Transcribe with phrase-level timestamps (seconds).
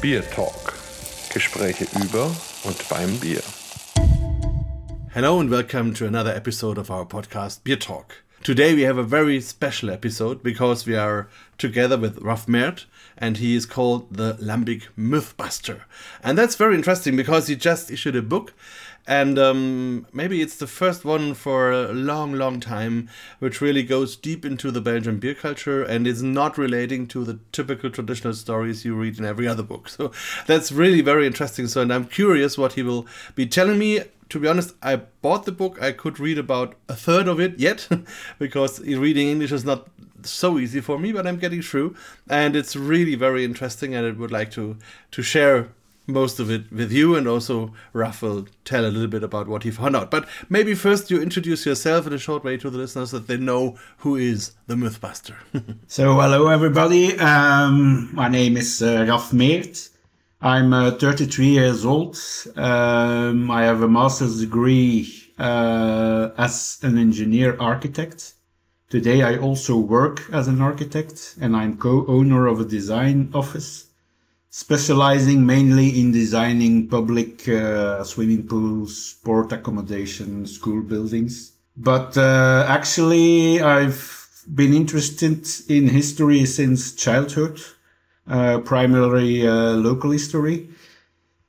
[0.00, 0.72] Beer Talk.
[1.30, 2.34] Gespräche über
[2.64, 3.42] und beim Bier.
[5.12, 8.22] Hello and welcome to another episode of our podcast Beer Talk.
[8.42, 12.86] Today we have a very special episode because we are together with Ralf Meert
[13.18, 15.82] and he is called the Lambic Mythbuster.
[16.24, 18.54] And that's very interesting because he just issued a book
[19.06, 23.08] and um, maybe it's the first one for a long, long time,
[23.38, 27.38] which really goes deep into the Belgian beer culture and is not relating to the
[27.52, 29.88] typical traditional stories you read in every other book.
[30.00, 30.12] So
[30.46, 31.66] that's really very interesting.
[31.66, 34.02] So, and I'm curious what he will be telling me.
[34.30, 35.82] To be honest, I bought the book.
[35.82, 37.88] I could read about a third of it yet,
[38.38, 39.88] because reading English is not
[40.22, 41.96] so easy for me, but I'm getting through,
[42.28, 43.94] and it's really very interesting.
[43.94, 44.76] And I would like to
[45.10, 45.70] to share
[46.10, 49.62] most of it with you and also Ralf will tell a little bit about what
[49.62, 50.10] he found out.
[50.10, 53.28] But maybe first you introduce yourself in a short way to the listeners so that
[53.28, 55.34] they know who is the Mythbuster.
[55.86, 57.18] so hello everybody.
[57.18, 59.88] Um, my name is uh, Raf Meert.
[60.42, 62.18] I'm uh, 33 years old.
[62.56, 68.34] Um, I have a master's degree uh, as an engineer architect.
[68.88, 73.89] Today I also work as an architect and I'm co-owner of a design office
[74.50, 81.52] specializing mainly in designing public uh, swimming pools, sport accommodation, school buildings.
[81.76, 87.60] But uh, actually, I've been interested in history since childhood,
[88.26, 90.68] uh, primarily uh, local history.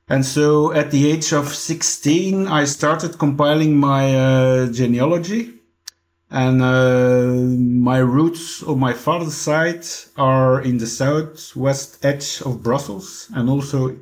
[0.08, 5.61] And so at the age of 16, I started compiling my uh, genealogy
[6.32, 7.26] and uh,
[7.84, 9.84] my roots on my father's side
[10.16, 13.94] are in the southwest edge of Brussels and also uh,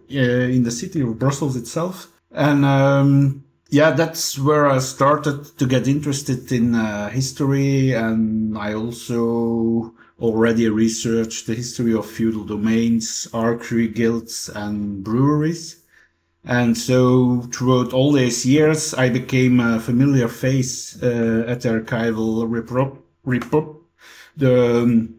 [0.57, 2.07] in the city of Brussels itself.
[2.31, 7.95] And um, yeah, that's where I started to get interested in uh, history.
[7.95, 15.80] And I also already researched the history of feudal domains, archery guilds, and breweries.
[16.45, 22.51] And so throughout all these years, I became a familiar face uh, at the archival
[23.25, 23.77] report,
[24.37, 25.19] the um,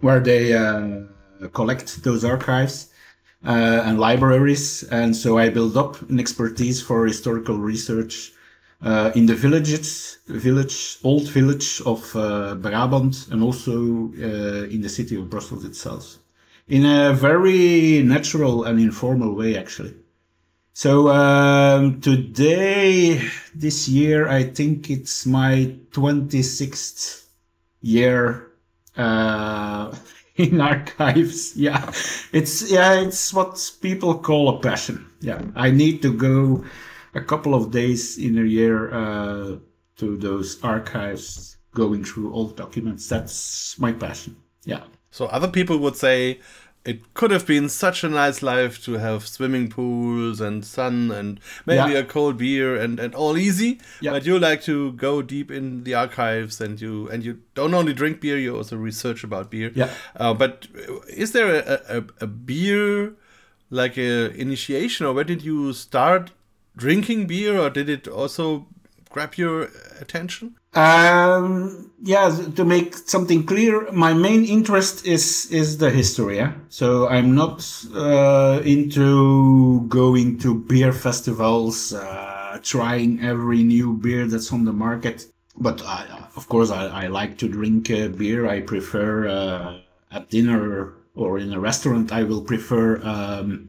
[0.00, 1.04] where they uh,
[1.52, 2.90] collect those archives
[3.46, 4.82] uh, and libraries.
[4.84, 8.32] And so I built up an expertise for historical research
[8.82, 14.88] uh, in the villages, village, old village of uh, Brabant, and also uh, in the
[14.88, 16.18] city of Brussels itself,
[16.68, 19.94] in a very natural and informal way, actually.
[20.74, 23.20] So um, today,
[23.54, 27.26] this year, I think it's my 26th
[27.82, 28.52] year
[28.96, 29.94] uh,
[30.36, 31.54] in archives.
[31.56, 31.92] Yeah,
[32.32, 35.06] it's yeah, it's what people call a passion.
[35.20, 36.64] Yeah, I need to go
[37.14, 39.56] a couple of days in a year uh,
[39.98, 43.08] to those archives, going through old documents.
[43.10, 44.36] That's my passion.
[44.64, 44.84] Yeah.
[45.10, 46.40] So other people would say
[46.84, 51.38] it could have been such a nice life to have swimming pools and sun and
[51.64, 51.98] maybe yeah.
[51.98, 53.80] a cold beer and, and all easy.
[54.00, 54.10] Yeah.
[54.12, 57.92] But you like to go deep in the archives and you and you don't only
[57.92, 59.70] drink beer, you also research about beer.
[59.74, 59.90] Yeah.
[60.16, 60.66] Uh, but
[61.08, 63.14] is there a, a, a beer
[63.70, 66.32] like a initiation or where did you start
[66.76, 68.66] drinking beer or did it also
[69.08, 69.68] grab your
[70.00, 70.56] attention?
[70.74, 76.36] Um, yeah, to make something clear, my main interest is is the history.
[76.36, 76.54] Yeah?
[76.68, 77.62] So I'm not
[77.94, 85.26] uh, into going to beer festivals, uh, trying every new beer that's on the market.
[85.56, 88.48] But I, of course, I, I like to drink uh, beer.
[88.48, 89.80] I prefer uh,
[90.10, 92.10] at dinner or in a restaurant.
[92.10, 93.68] I will prefer um,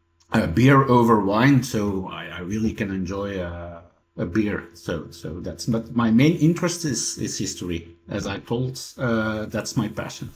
[0.53, 1.61] beer over wine.
[1.63, 3.72] So I, I really can enjoy uh,
[4.17, 4.69] a beer.
[4.73, 7.89] So so that's but my main interest is is history.
[8.09, 10.29] As I told, uh, that's my passion.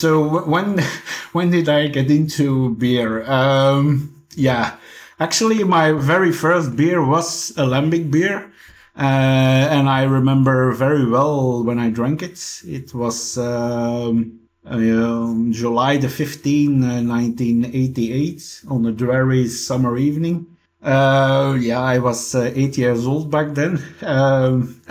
[0.00, 0.78] So when
[1.32, 3.24] when did I get into beer?
[3.30, 4.76] Um, yeah,
[5.18, 8.50] actually, my very first beer was a lambic beer.
[8.96, 12.38] Uh, and I remember very well when I drank it.
[12.64, 20.53] It was um, um, July the 15, uh, 1988, on a dreary summer evening.
[20.84, 23.82] Uh, yeah, I was uh, eight years old back then.
[24.02, 24.82] Um,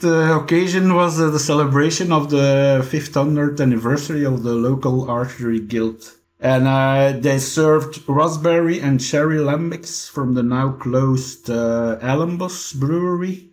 [0.00, 6.14] the occasion was uh, the celebration of the 500th anniversary of the local archery guild.
[6.38, 13.50] And uh, they served raspberry and cherry lambics from the now closed uh, Eylenbosch brewery.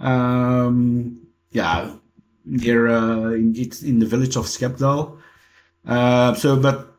[0.00, 1.94] Um, yeah,
[2.60, 3.54] here uh, in,
[3.84, 5.18] in the village of Schepdaal.
[5.86, 6.97] Uh, so, but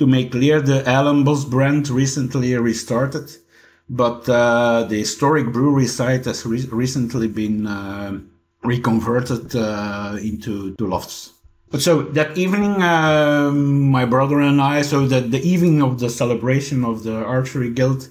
[0.00, 3.30] to make clear, the Eylenbosch brand recently restarted,
[3.90, 8.18] but uh, the historic brewery site has re recently been uh,
[8.62, 11.34] reconverted uh, into to lofts.
[11.70, 16.08] But so that evening, um, my brother and I, so that the evening of the
[16.08, 18.08] celebration of the archery guild,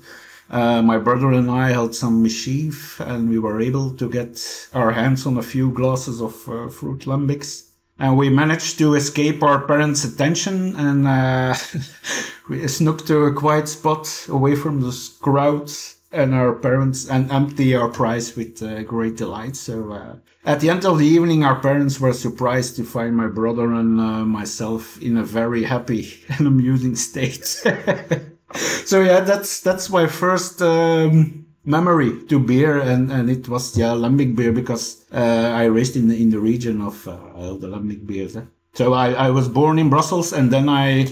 [0.51, 4.33] uh, my brother and I held some mischief and we were able to get
[4.75, 7.68] our hands on a few glasses of uh, fruit lambics.
[7.99, 11.53] And we managed to escape our parents' attention and uh,
[12.49, 15.69] we snuck to a quiet spot away from the crowd
[16.11, 19.55] and our parents and empty our prize with uh, great delight.
[19.55, 20.15] So uh,
[20.45, 23.99] at the end of the evening, our parents were surprised to find my brother and
[23.99, 27.45] uh, myself in a very happy and amusing state.
[28.85, 33.93] so yeah, that's that's my first um, memory to beer, and and it was yeah
[33.93, 38.05] lambic beer because uh, I raised in the, in the region of uh, the lambic
[38.05, 38.35] beers.
[38.35, 38.43] Eh?
[38.73, 41.07] So I, I was born in Brussels, and then I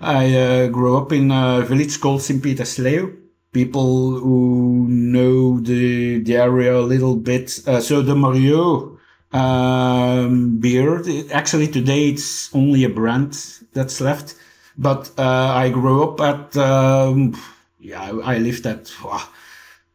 [0.00, 3.20] I uh, grew up in a village called Sint-Pietersleeuw
[3.52, 7.58] people who know the, the area a little bit.
[7.66, 8.98] Uh, so the Moriau
[9.32, 13.32] um, beer, actually today it's only a brand
[13.72, 14.36] that's left.
[14.78, 17.36] But uh, I grew up at, um,
[17.80, 18.88] yeah, I lived at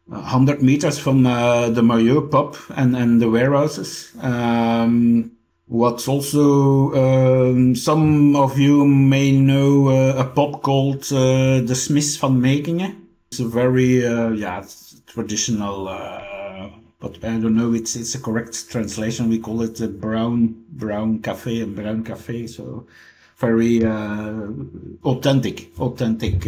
[0.06, 4.12] 100 meters from uh, the Moriau pub and, and the warehouses.
[4.20, 5.32] Um,
[5.68, 12.16] What's also um, some of you may know uh, a pub called uh, the Smiths
[12.18, 12.94] van Mekingen.
[13.32, 14.64] It's a very uh, yeah
[15.06, 16.68] traditional, uh,
[17.00, 17.74] but I don't know.
[17.74, 19.28] It's it's a correct translation.
[19.28, 22.46] We call it a brown brown cafe and brown cafe.
[22.46, 22.86] So
[23.38, 24.46] very uh,
[25.02, 26.46] authentic, authentic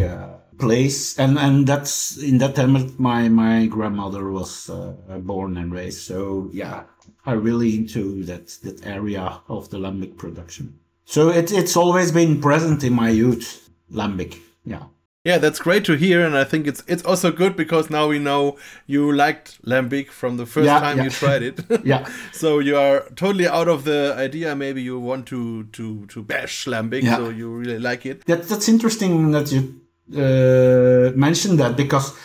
[0.59, 1.19] place.
[1.19, 6.01] And and that's in that time my my grandmother was uh, born and raised.
[6.01, 6.85] So yeah,
[7.27, 10.79] I really into that that area of the lambic production.
[11.05, 14.39] So it, it's always been present in my youth, lambic.
[14.65, 14.83] Yeah.
[15.25, 18.19] Yeah, that's great to hear, and I think it's it's also good because now we
[18.19, 18.57] know
[18.87, 21.05] you liked lambic from the first Yeah, time yeah.
[21.05, 21.61] you tried it.
[21.85, 22.09] Yeah.
[22.33, 24.55] so you are totally out of the idea.
[24.55, 27.17] Maybe you want to to to bash lambic, Yeah.
[27.17, 28.25] so you really like it.
[28.27, 29.81] That, that's interesting that you
[30.15, 32.17] uh, mentioned that because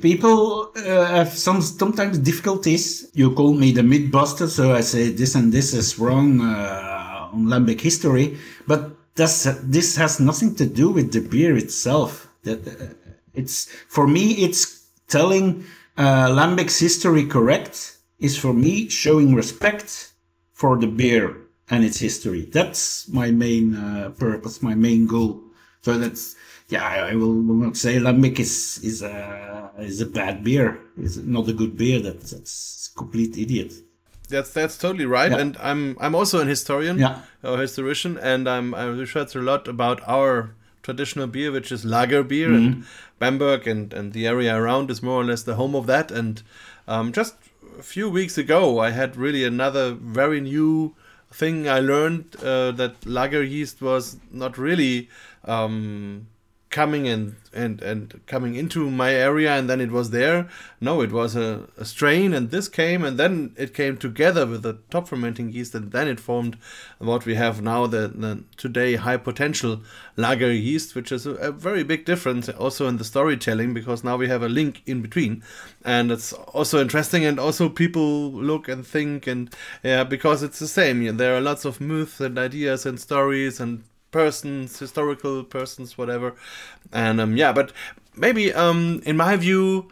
[0.00, 3.10] people uh, have some sometimes difficulties.
[3.14, 7.46] You call me the mythbuster, so I say this and this is wrong uh, on
[7.46, 8.36] lambic history,
[8.66, 12.28] but this has nothing to do with the beer itself.
[12.44, 12.94] That uh,
[13.34, 15.64] it's for me, it's telling
[15.96, 17.96] uh, lambic's history correct.
[18.18, 20.12] Is for me showing respect
[20.52, 21.36] for the beer
[21.70, 22.48] and its history.
[22.52, 25.44] That's my main uh, purpose, my main goal.
[25.82, 26.34] So that's
[26.68, 26.84] yeah.
[26.84, 30.78] I, will, will not say lambic is is a is a bad beer.
[30.96, 32.00] It's not a good beer.
[32.00, 33.72] That, that's complete idiot.
[34.28, 35.38] That's that's totally right, Yeah.
[35.38, 37.20] and I'm I'm also an historian, Yeah.
[37.42, 42.22] a historian, and I'm I research a lot about our traditional beer, which is lager
[42.22, 42.66] beer, Mm-hmm.
[42.66, 42.84] and
[43.18, 46.10] Bamberg and and the area around is more or less the home of that.
[46.10, 46.42] And
[46.86, 47.36] um, just
[47.78, 50.94] a few weeks ago, I had really another very new
[51.32, 55.08] thing I learned uh, that lager yeast was not really.
[55.44, 56.26] Um,
[56.70, 60.48] coming and, and and coming into my area and then it was there.
[60.80, 64.62] No it was a, a strain and this came and then it came together with
[64.62, 66.58] the top fermenting yeast and then it formed
[66.98, 69.80] what we have now the, the today high potential
[70.16, 74.16] lager yeast which is a, a very big difference also in the storytelling because now
[74.16, 75.42] we have a link in between.
[75.84, 80.68] And it's also interesting and also people look and think and yeah because it's the
[80.68, 81.16] same.
[81.16, 86.34] There are lots of myths and ideas and stories and persons, historical persons, whatever.
[86.92, 87.72] And um, yeah, but
[88.16, 89.88] maybe um, in my view,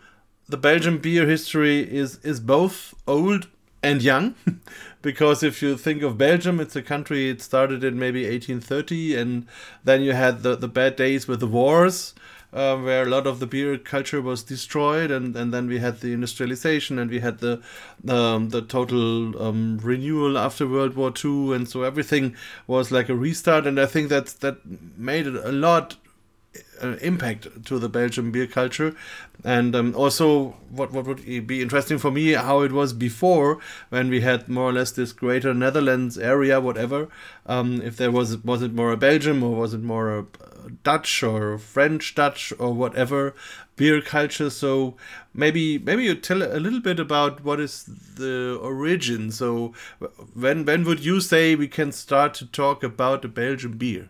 [0.49, 3.49] the Belgian beer history is is both old
[3.83, 4.35] and young.
[5.03, 9.47] because if you think of Belgium, it's a country it started in maybe 1830, and
[9.85, 12.15] then you had the, the bad days with the wars.
[12.57, 16.01] Uh, where a lot of the beer culture was destroyed, and, and then we had
[16.01, 17.61] the industrialization, and we had the
[18.09, 22.35] um, the total um, renewal after World War II, and so everything
[22.67, 23.67] was like a restart.
[23.67, 24.57] And I think that's that
[24.97, 25.97] made it a lot
[26.83, 28.95] uh, impact to the Belgian beer culture,
[29.45, 33.59] and um, also what what would be interesting for me how it was before
[33.91, 37.09] when we had more or less this greater Netherlands area, whatever.
[37.47, 40.27] Um, if there was was it more a Belgium or was it more a
[40.83, 43.35] Dutch or French Dutch or whatever
[43.77, 44.51] beer culture?
[44.51, 44.97] So
[45.33, 49.31] maybe maybe you tell a little bit about what is the origin.
[49.31, 49.75] So
[50.35, 54.09] when when would you say we can start to talk about the Belgian beer?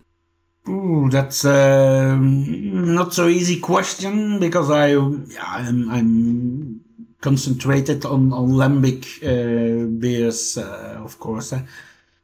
[0.69, 6.81] Ooh, that's um, not so easy question because I I'm, I'm
[7.21, 11.53] concentrated on on lambic uh, beers, uh, of course.
[11.53, 11.63] uh,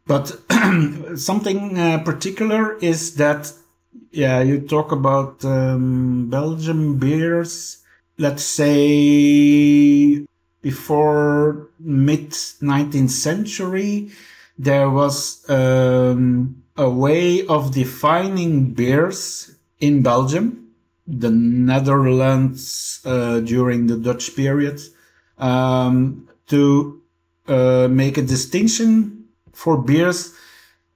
[0.06, 0.26] But
[1.16, 3.52] something uh, particular is that
[4.12, 7.78] yeah, you talk about um, Belgian beers.
[8.18, 10.24] Let's say
[10.62, 14.10] before mid 19th century,
[14.58, 20.70] there was um, a way of defining beers in Belgium,
[21.06, 24.80] the Netherlands uh, during the Dutch period,
[25.38, 27.02] um, to
[27.48, 30.34] uh, make a distinction for beers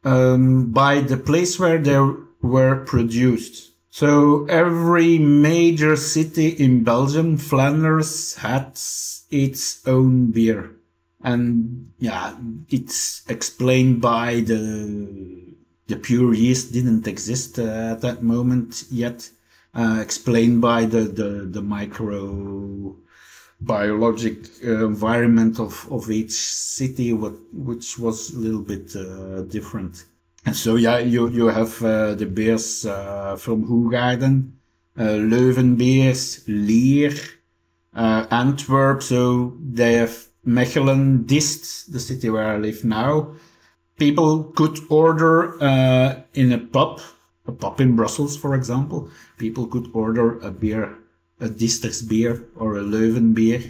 [0.04, 1.98] um, by the place where they
[2.42, 3.72] were produced.
[3.90, 8.78] So every major city in Belgium, Flanders, had
[9.30, 10.70] its own beer.
[11.22, 12.36] And yeah,
[12.68, 15.45] it's explained by the
[15.86, 19.30] the pure yeast didn't exist uh, at that moment yet.
[19.74, 22.96] Uh, explained by the the, the micro
[23.60, 30.04] biologic uh, environment of, of each city, what, which was a little bit uh, different.
[30.44, 34.52] And so, yeah, you, you have uh, the beers uh, from Hoegaarden,
[34.96, 37.12] Leuven beers, Lier,
[37.94, 39.02] Antwerp.
[39.02, 43.34] So they have Mechelen, Diest, the city where I live now.
[43.98, 47.00] People could order uh, in a pub,
[47.46, 49.08] a pub in Brussels, for example.
[49.38, 50.98] People could order a beer,
[51.40, 53.62] a Disters beer or a Leuven beer.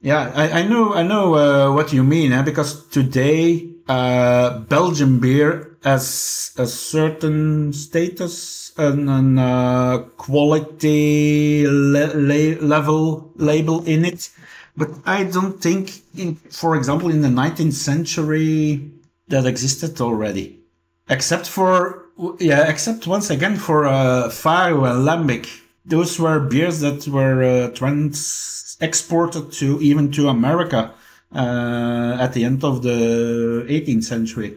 [0.00, 2.42] Yeah, I, I know, I know uh, what you mean, eh?
[2.42, 12.60] because today uh, Belgian beer has a certain status and an uh, quality le- le-
[12.60, 14.30] level label in it.
[14.76, 18.90] But I don't think, in, for example, in the 19th century,
[19.28, 20.60] that existed already.
[21.08, 22.06] Except for,
[22.38, 25.60] yeah, except once again for uh, Faro and Lambic.
[25.84, 30.94] Those were beers that were uh, trans exported to even to America
[31.34, 34.56] uh, at the end of the 18th century.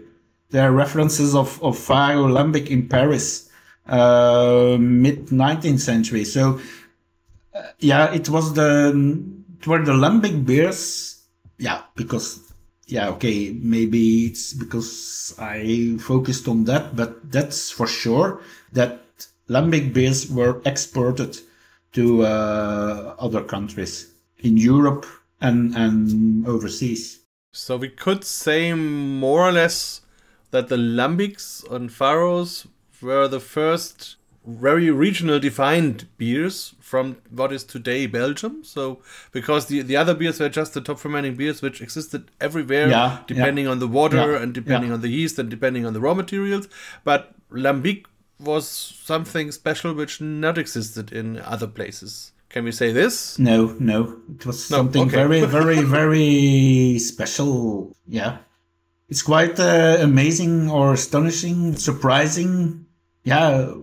[0.50, 3.50] There are references of, of Faro Lambic in Paris,
[3.88, 6.26] uh, mid 19th century.
[6.26, 6.60] So,
[7.54, 9.24] uh, yeah, it was the,
[9.60, 11.24] it were the Lambic beers.
[11.58, 12.45] Yeah, because,
[12.88, 18.42] yeah, okay, maybe it's because I focused on that, but that's for sure
[18.74, 19.02] that
[19.50, 21.40] Lambic beers were exported
[21.94, 25.06] to uh, other countries in Europe
[25.42, 27.20] and and overseas.
[27.52, 30.02] So we could say more or less
[30.52, 32.68] that the Lambics and Faros
[33.02, 38.64] were the first very regional defined beers from what is today Belgium.
[38.64, 38.82] So
[39.32, 43.20] because the the other beers were just the top fermenting beers which existed everywhere, Yeah,
[43.28, 43.72] depending yeah.
[43.72, 46.68] on the water Yeah, and depending on the yeast and depending on the raw materials.
[47.04, 48.06] But Lambic
[48.40, 48.68] was
[49.14, 52.32] something special which not existed in other places.
[52.50, 53.40] Can we say this?
[53.40, 54.00] No, no,
[54.36, 55.16] it was No, something okay.
[55.24, 57.96] very, very, very special.
[58.08, 58.38] Yeah,
[59.10, 62.86] it's quite uh, amazing or astonishing, surprising.
[63.24, 63.74] Yeah,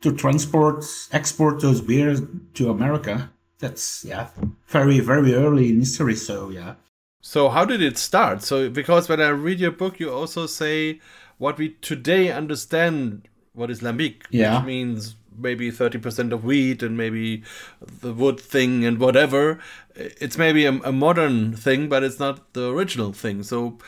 [0.00, 2.22] to transport, export those beers
[2.54, 3.30] to America.
[3.58, 4.28] That's yeah,
[4.68, 6.14] very, very early in history.
[6.14, 6.74] So yeah.
[7.20, 8.42] So how did it start?
[8.42, 11.00] So because when I read your book, you also say
[11.38, 14.58] what we today understand what is lambic, Yeah.
[14.58, 17.42] which means maybe thirty percent of wheat and maybe
[18.00, 19.58] the wood thing and whatever.
[19.94, 23.42] It's maybe a, a modern thing, but it's not the original thing.
[23.42, 23.78] So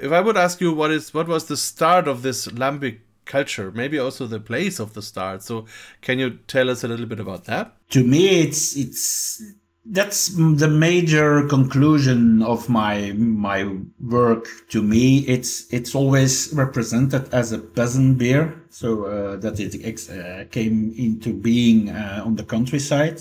[0.00, 3.70] if I would ask you what is what was the start of this lambic culture,
[3.70, 5.42] maybe also the place of the start.
[5.42, 5.66] So
[6.00, 7.74] can you tell us a little bit about that?
[7.90, 9.42] to me it's it's
[9.86, 13.66] that's the major conclusion of my my
[14.00, 19.74] work to me it's it's always represented as a peasant beer so uh, that it
[19.82, 23.18] ex- uh, came into being uh, on the countryside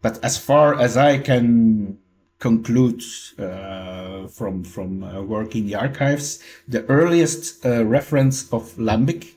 [0.00, 1.98] but as far as i can
[2.40, 3.02] conclude
[3.38, 6.42] uh, from from uh, work in the archives.
[6.66, 9.34] The earliest uh, reference of lambic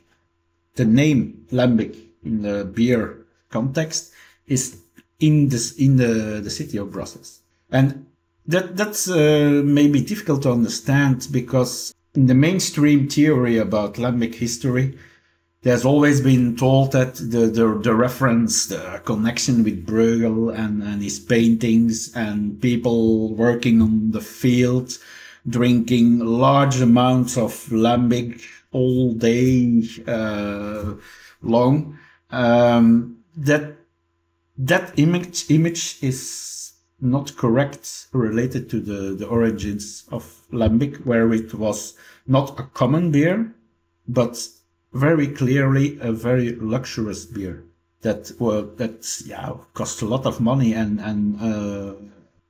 [0.75, 4.11] the name lambic in the beer context
[4.47, 4.77] is
[5.19, 7.41] in this in the, the city of Brussels,
[7.71, 8.05] and
[8.45, 14.97] that that's uh, maybe difficult to understand because in the mainstream theory about lambic history,
[15.63, 21.01] there's always been told that the the, the reference, the connection with Bruegel and, and
[21.01, 24.97] his paintings and people working on the field,
[25.47, 28.43] drinking large amounts of lambic
[28.73, 30.95] all day uh,
[31.41, 31.97] long.
[32.29, 33.77] Um, that
[34.57, 41.53] that image image is not correct related to the, the origins of lambic, where it
[41.53, 41.95] was
[42.27, 43.53] not a common beer,
[44.07, 44.47] but
[44.93, 47.63] very clearly a very luxurious beer
[48.01, 51.93] that well that yeah cost a lot of money and and uh,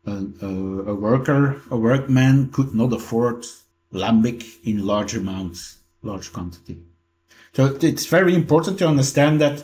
[0.06, 3.46] a, a, a worker a workman could not afford
[3.94, 6.84] lambic in large amounts large quantity.
[7.54, 9.64] So it's very important to understand that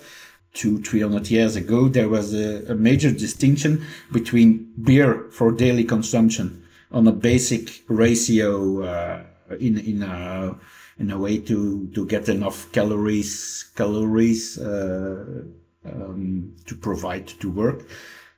[0.54, 5.84] two, three hundred years ago, there was a, a major distinction between beer for daily
[5.84, 9.24] consumption on a basic ratio uh,
[9.60, 10.56] in in a
[11.00, 15.44] in a way to to get enough calories calories uh,
[15.86, 17.88] um, to provide to work.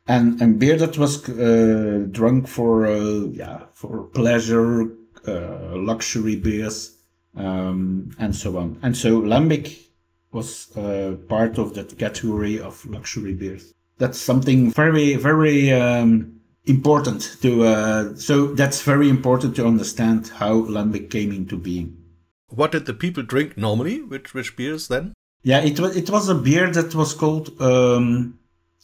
[0.07, 4.83] And and beer that was uh, drunk for uh, yeah for pleasure
[5.27, 6.97] uh, luxury beers
[7.35, 8.79] um, and so on.
[8.83, 9.77] And so lambic
[10.31, 13.73] was uh, part of that category of luxury beers.
[13.97, 20.61] That's something very very um, important to uh, so that's very important to understand how
[20.61, 22.00] lambic came into being
[22.51, 24.01] What did the people drink normally?
[24.01, 25.13] Which which beers then?
[25.43, 28.37] yeah it was it was a beer that was called um,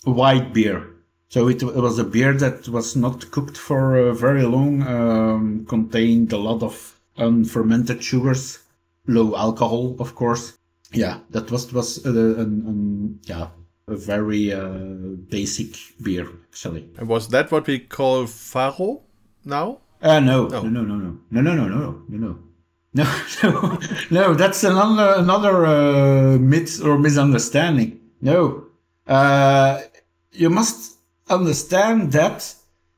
[0.03, 0.87] white beer
[1.29, 5.65] so it, it was a beer that was not cooked for uh, very long um,
[5.65, 8.59] contained a lot of unfermented sugars
[9.07, 10.57] low alcohol of course
[10.93, 13.47] yeah that was was uh, an, an, yeah
[13.87, 19.01] a very uh, basic beer actually And was that what we call faro
[19.45, 19.79] now?
[20.01, 22.39] Uh, no, no, no, no, no, no, no, no, no, no, no,
[22.97, 24.33] no, no, no.
[24.33, 27.99] That's another another uh, myth or misunderstanding.
[28.21, 28.65] No,
[29.07, 29.81] uh,
[30.31, 30.97] you must
[31.29, 32.53] understand that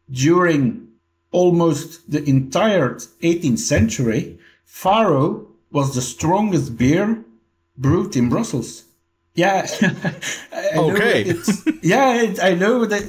[0.09, 0.87] during
[1.31, 7.23] almost the entire 18th century, Faro was the strongest beer
[7.77, 8.83] brewed in Brussels.
[9.35, 9.67] Yeah,
[10.75, 11.33] Okay.
[11.81, 13.03] yeah, it, I know that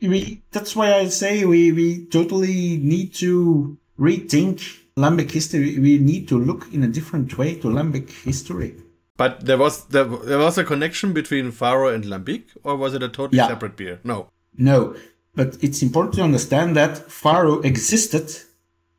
[0.00, 0.42] we.
[0.50, 5.78] That's why I say we we totally need to rethink lambic history.
[5.78, 8.74] We need to look in a different way to lambic history.
[9.16, 13.02] But there was there, there was a connection between faro and lambic, or was it
[13.02, 13.48] a totally Yeah.
[13.48, 14.00] separate beer?
[14.04, 14.28] No.
[14.58, 14.96] No,
[15.34, 18.34] but it's important to understand that Faro existed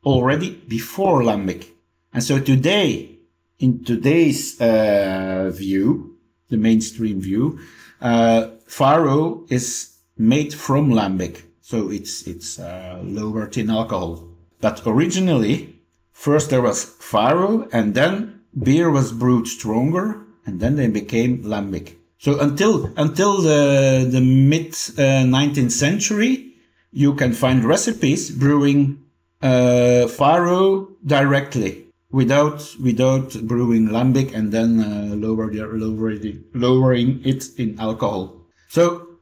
[0.04, 1.66] already before Lambic.
[2.12, 3.18] And so today,
[3.58, 6.16] in today's uh, view,
[6.48, 7.58] the mainstream view,
[8.00, 11.42] uh, Faro is made from Lambic.
[11.60, 14.26] So it's, it's uh, lowered in alcohol.
[14.60, 15.71] But originally,
[16.12, 21.96] first there was Faro and then beer was brewed stronger and then they became Lambic.
[22.18, 26.54] So until until the the mid uh, 19th century,
[26.92, 29.02] you can find recipes brewing
[29.42, 37.48] uh, Faro directly without without brewing lambic and then uh, lower the, lowering lowering it
[37.58, 38.46] in alcohol.
[38.68, 39.18] So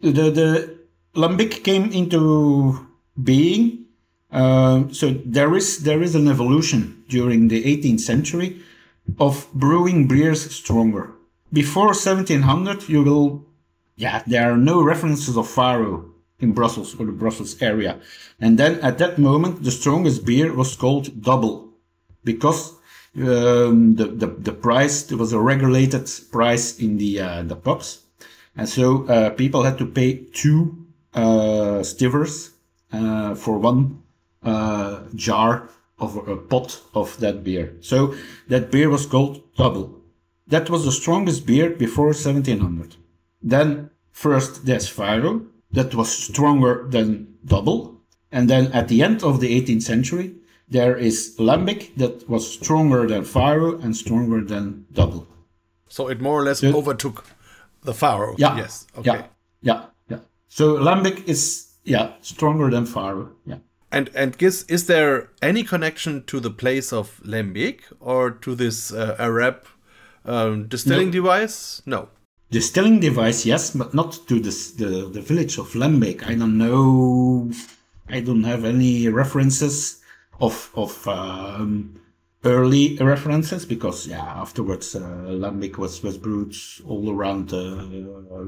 [0.00, 0.78] the the
[1.16, 2.86] lambic came into
[3.20, 3.85] being.
[4.36, 8.60] Um, so there is there is an evolution during the 18th century
[9.18, 11.12] of brewing beers stronger.
[11.52, 13.46] Before 1700, you will,
[13.96, 17.98] yeah, there are no references of Faro in Brussels or the Brussels area.
[18.38, 21.70] And then at that moment, the strongest beer was called double
[22.22, 22.74] because
[23.16, 28.02] um, the, the, the price, there was a regulated price in the, uh, the pubs.
[28.54, 32.50] And so uh, people had to pay two uh, stivers
[32.92, 34.02] uh, for one
[34.46, 37.76] uh, jar of a pot of that beer.
[37.80, 38.14] So
[38.48, 40.00] that beer was called double.
[40.46, 42.96] That was the strongest beer before 1700.
[43.42, 48.00] Then first there's Faro, that was stronger than double.
[48.30, 50.34] And then at the end of the 18th century,
[50.68, 55.26] there is Lambic that was stronger than Faro and stronger than double.
[55.88, 57.24] So it more or less overtook
[57.82, 58.34] the faro.
[58.36, 58.56] Yeah.
[58.56, 58.86] Yes.
[58.98, 59.10] Okay.
[59.10, 59.26] Yeah.
[59.62, 59.84] Yeah.
[60.08, 60.18] Yeah.
[60.48, 63.30] So Lambic is yeah stronger than Faro.
[63.46, 63.58] Yeah.
[63.92, 68.92] And and Giz, is there any connection to the place of Lambic or to this
[68.92, 69.64] uh, Arab
[70.24, 71.82] um, distilling device?
[71.86, 72.08] No.
[72.50, 77.50] distilling device yes but not to this, the the village of lambic i don't know
[78.08, 80.00] i don't have any references
[80.40, 82.00] of of um,
[82.46, 85.00] early references because yeah afterwards uh,
[85.42, 86.54] lambic was was brewed
[86.86, 87.58] all around uh,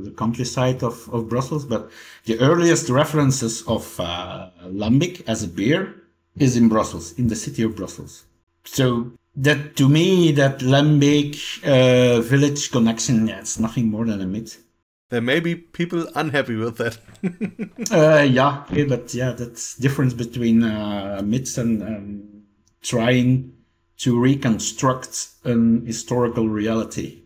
[0.07, 1.65] the countryside of, of brussels.
[1.65, 1.91] But
[2.25, 5.95] the earliest references of uh, lambic as a beer
[6.37, 8.25] is in brussels in the city of brussels.
[8.65, 11.35] So that to me that lambic
[11.65, 14.63] uh, village connection yeah it's nothing more than a myth.
[15.11, 16.99] There may be people unhappy with that.
[17.91, 22.43] uh, yeah but yeah that's difference between uh, myths and um,
[22.83, 23.58] trying
[23.99, 27.23] to reconstruct an historical reality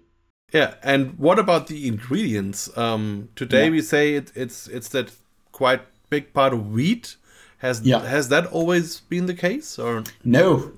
[0.54, 0.74] yeah.
[0.82, 2.68] And what about the ingredients?
[2.76, 3.70] Um, today Yeah.
[3.70, 5.10] we say it, it's it's that
[5.52, 5.80] quite
[6.10, 7.16] big part of wheat.
[7.58, 8.02] Has Yeah.
[8.04, 10.72] has that always been the case or no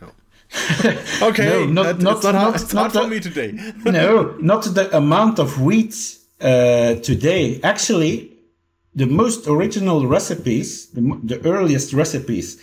[1.22, 1.48] okay?
[1.48, 3.50] No, not- that- not- not, not- it's hard not for the- me today.
[3.85, 5.94] no, not the amount of wheat
[6.40, 7.61] uh, today.
[7.64, 8.30] Actually,
[8.94, 12.59] the most original recipes, the, the earliest recipes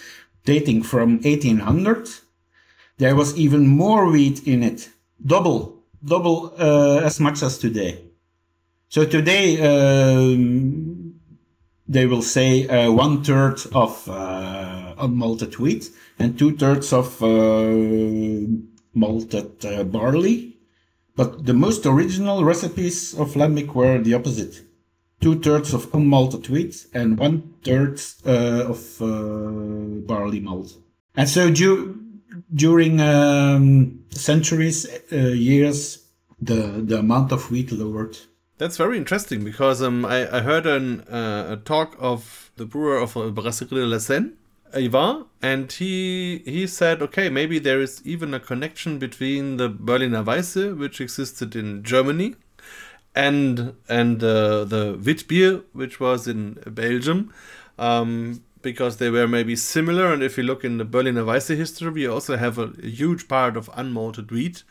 [0.45, 2.09] dating from 1800,
[3.01, 4.89] there was even more wheat in it,
[5.25, 7.93] double, double uh, as much as today.
[8.89, 11.15] So today, um,
[11.87, 18.45] they will say uh, one third of uh, unmalted wheat and two thirds of uh,
[18.93, 20.57] malted uh, barley.
[21.15, 24.61] But the most original recipes of lambic were the opposite:
[25.19, 29.07] two thirds of unmalted wheat and one third uh, of uh,
[30.05, 30.77] barley malt.
[31.15, 32.10] And so, du-
[32.53, 36.05] during um, centuries, uh, years,
[36.39, 38.17] the the amount of wheat lowered.
[38.57, 42.97] That's very interesting because um, I, I heard an, uh, a talk of the brewer
[42.97, 44.33] of uh, Brasserie la Senne,
[44.73, 50.23] Ivan, and he he said, okay, maybe there is even a connection between the Berliner
[50.23, 52.35] Weisse, which existed in Germany,
[53.15, 57.33] and and uh, the Witbier, which was in Belgium,
[57.79, 60.13] um, because they were maybe similar.
[60.13, 63.27] And if you look in the Berliner Weisse history, we also have a, a huge
[63.27, 64.63] part of unmalted wheat,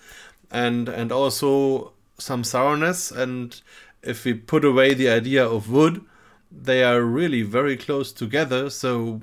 [0.50, 3.11] and and also some sourness.
[3.11, 3.61] And
[4.03, 6.05] if we put away the idea of wood,
[6.50, 8.70] they are really very close together.
[8.70, 9.20] So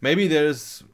[0.00, 0.84] maybe there's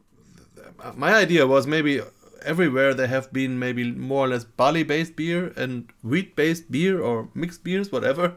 [0.94, 2.00] my idea was maybe
[2.42, 7.00] everywhere there have been maybe more or less barley based beer and wheat based beer
[7.00, 8.34] or mixed beers whatever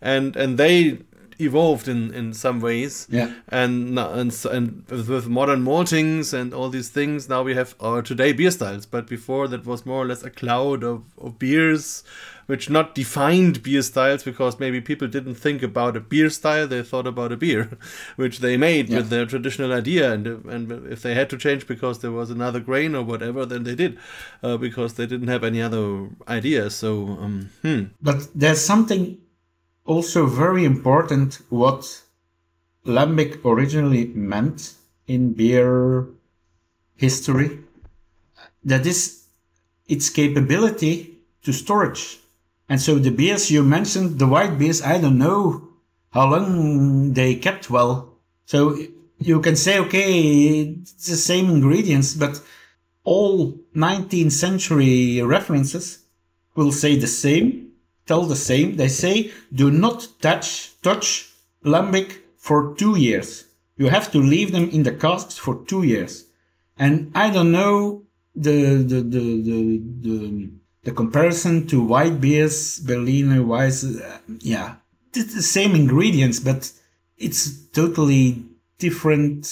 [0.00, 0.98] and and they
[1.38, 3.30] evolved in in some ways Yeah.
[3.48, 8.32] and and and with modern maltings and all these things now we have our today
[8.32, 12.04] beer styles but before that was more or less a cloud of, of beers
[12.46, 16.82] which not defined beer styles because maybe people didn't think about a beer style they
[16.82, 17.76] thought about a beer
[18.16, 18.98] which they made Yeah.
[18.98, 22.60] with their traditional idea and and if they had to change because there was another
[22.60, 23.98] grain or whatever then they did
[24.42, 27.82] uh, because they didn't have any other idea so um, hmm.
[28.00, 29.18] But there's something
[29.86, 32.02] also very important what
[32.84, 34.74] lambic originally meant
[35.06, 36.06] in beer
[36.96, 37.60] history.
[38.64, 39.24] That is
[39.88, 42.18] its capability to storage.
[42.68, 45.68] And so the beers you mentioned, the white beers, I don't know
[46.10, 48.14] how long they kept well.
[48.46, 48.76] So
[49.18, 52.40] you can say, okay, it's the same ingredients, but
[53.04, 56.00] all 19th century references
[56.54, 57.65] will say the same,
[58.06, 58.76] tell the same.
[58.76, 61.30] They say, do not touch, touch
[61.64, 63.44] lambic for two years.
[63.76, 66.24] You have to leave them in the casks for two years.
[66.78, 70.50] And I don't know the, the, the, the, the,
[70.84, 73.84] the comparison to white beers, Berliner Weiss.
[73.84, 74.76] uh, yeah,
[75.14, 76.70] it's the same ingredients, but
[77.16, 78.44] it's totally
[78.78, 79.50] different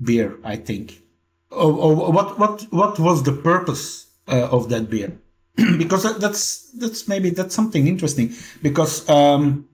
[0.00, 1.02] beer, I think.
[1.50, 5.18] Oh, oh, what, what, what was the purpose uh, of that beer?
[5.78, 9.66] because that- that's that's maybe that's something interesting because um,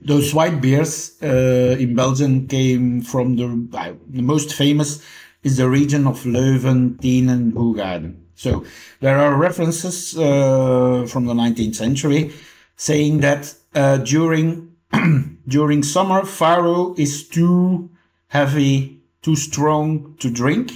[0.00, 3.46] those white beers uh, in Belgium came from the
[3.78, 5.02] uh, the most famous
[5.42, 8.14] is the region of Leuven, Tienen, Hoegaarden.
[8.34, 8.64] So
[9.00, 12.32] there are references uh, from the 19th century
[12.76, 14.72] saying that uh, during
[15.48, 17.90] during summer Faro is too
[18.28, 20.72] heavy, too strong to drink.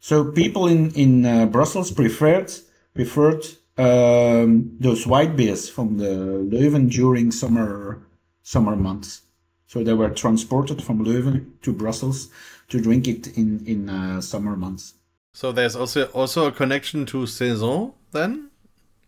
[0.00, 2.50] So people in in uh, Brussels preferred
[2.94, 3.44] preferred
[3.78, 6.14] um, those white beers from the
[6.50, 8.02] Leuven during summer
[8.42, 9.22] summer months.
[9.66, 12.28] So they were transported from Leuven to Brussels
[12.68, 14.94] to drink it in in uh, summer months.
[15.34, 18.50] so there's also also a connection to saison then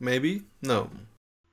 [0.00, 0.88] maybe no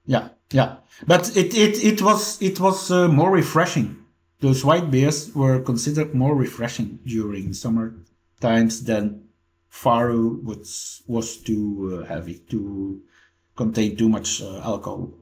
[0.05, 0.77] Yeah, yeah.
[1.05, 3.97] But it it, it was it was uh, more refreshing.
[4.39, 7.93] Those white beers were considered more refreshing during summer
[8.39, 9.29] times than
[9.71, 13.01] Faro was was too uh, heavy, too
[13.55, 15.13] contain too much uh, alcohol.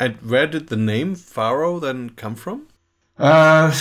[0.00, 2.66] and where did the name Faro then come from
[3.18, 3.72] Uh,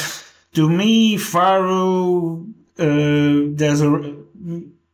[0.53, 2.45] to me, Pharaoh,
[2.79, 3.91] uh, there's a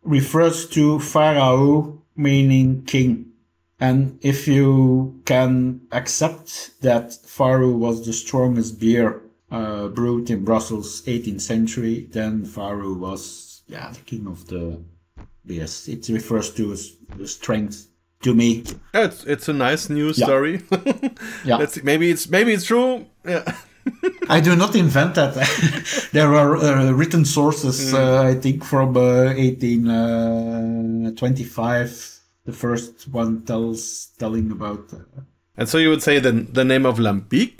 [0.04, 3.32] refers to Pharaoh meaning king,
[3.80, 11.02] and if you can accept that Pharaoh was the strongest beer uh, brewed in Brussels,
[11.08, 14.78] 18th century, then Pharaoh was yeah the king of the
[15.46, 15.88] beers.
[15.88, 16.76] It refers to
[17.18, 17.88] the strength.
[18.24, 20.26] To me, Yeah, it's it's a nice news Yeah.
[20.28, 20.62] story.
[21.46, 21.58] Yeah.
[21.60, 23.06] Let's maybe it's maybe it's true.
[23.28, 23.44] Yeah.
[24.30, 25.34] I do not invent that.
[26.14, 32.20] there are uh, written sources, uh, I think, from uh, 1825.
[32.46, 34.92] the first one tells telling about.
[34.94, 35.00] Uh,
[35.58, 37.60] And so you would say the the name of Lambic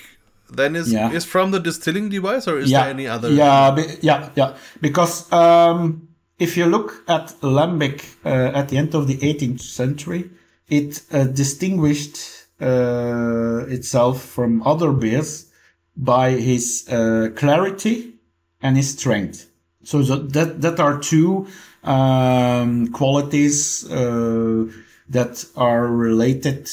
[0.56, 1.12] then is Yeah.
[1.12, 3.30] is from the distilling device, or is yeah, there any other?
[3.30, 4.54] Yeah, be, yeah, yeah.
[4.82, 6.08] Because um,
[6.40, 10.30] if you look at lambic uh, at the end of the 18th century,
[10.68, 12.18] it uh, distinguished
[12.62, 15.52] uh, itself from other beers
[15.96, 18.14] by his uh, clarity
[18.62, 19.50] and his strength.
[19.84, 21.48] So that that are two
[21.84, 24.66] um, qualities uh,
[25.10, 26.70] that are related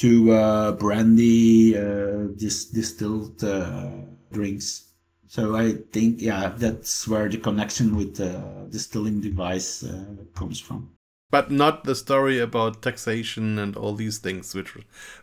[0.00, 3.90] to uh, brandy, uh, dis- distilled uh,
[4.32, 4.92] drinks.
[5.28, 10.90] So I think, yeah, that's where the connection with the distilling device uh, comes from.
[11.30, 14.74] But not the story about taxation and all these things, which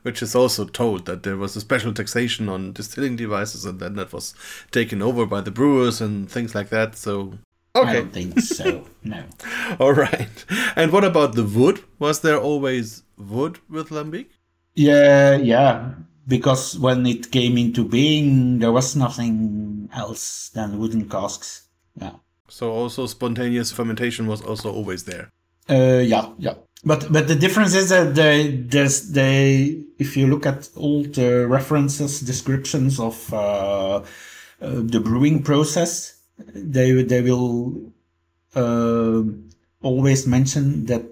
[0.03, 3.95] which is also told that there was a special taxation on distilling devices, and then
[3.95, 4.33] that was
[4.71, 6.95] taken over by the brewers and things like that.
[6.95, 7.33] So
[7.75, 7.89] Okay.
[7.89, 8.85] I don't think so.
[9.03, 9.23] No.
[9.79, 10.45] All right.
[10.75, 11.83] And what about the wood?
[11.99, 14.27] Was there always wood with Lambic?
[14.77, 15.93] Yeah, yeah.
[16.27, 21.67] Because when it came into being, there was nothing else than wooden casks.
[21.99, 22.11] Yeah.
[22.47, 25.31] So also spontaneous fermentation was also always there.
[25.69, 26.53] Uh, yeah, yeah.
[26.85, 31.47] But but the difference is that they there's they if you look at old uh,
[31.47, 34.01] references descriptions of uh, uh,
[34.61, 36.21] the brewing process,
[36.53, 37.73] they they will
[38.55, 39.23] uh,
[39.81, 41.03] always mention that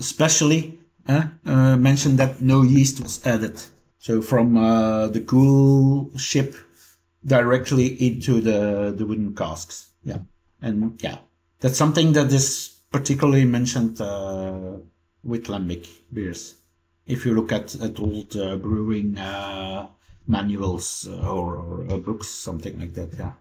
[0.00, 3.60] especially uh, uh, mention that no yeast was added.
[3.98, 6.56] So from uh, the cool ship
[7.24, 9.90] directly into the the wooden casks.
[10.04, 10.18] Yeah,
[10.60, 11.18] and yeah,
[11.60, 14.78] that's something that is particularly mentioned uh,
[15.22, 16.56] with lambic beers.
[17.06, 19.88] If you look at, at old uh, brewing uh,
[20.26, 21.56] manuals or,
[21.88, 23.32] or books, something like that, yeah.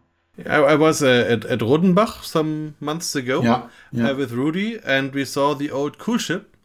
[0.46, 4.10] I, I was uh, at, at Rodenbach some months ago yeah, yeah.
[4.10, 6.56] Uh, with Rudy, and we saw the old cool ship,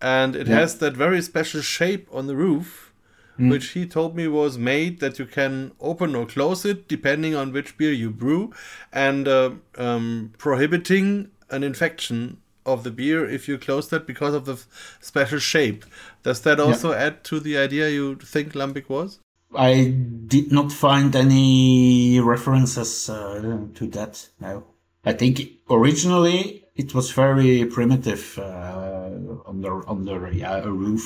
[0.00, 0.56] and it yeah.
[0.56, 2.92] has that very special shape on the roof,
[3.38, 3.50] mm.
[3.50, 7.52] which he told me was made that you can open or close it depending on
[7.52, 8.52] which beer you brew,
[8.92, 14.44] and uh, um, prohibiting an infection of the beer if you close that because of
[14.44, 14.62] the
[15.00, 15.84] special shape.
[16.22, 17.06] Does that also yeah.
[17.06, 19.20] add to the idea you think lambic was?
[19.54, 19.94] I
[20.26, 24.28] did not find any references uh, to that.
[24.38, 24.64] No,
[25.04, 29.10] I think originally it was very primitive uh,
[29.46, 31.04] under under yeah, a roof,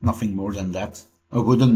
[0.00, 1.02] nothing more than that.
[1.32, 1.74] A wooden,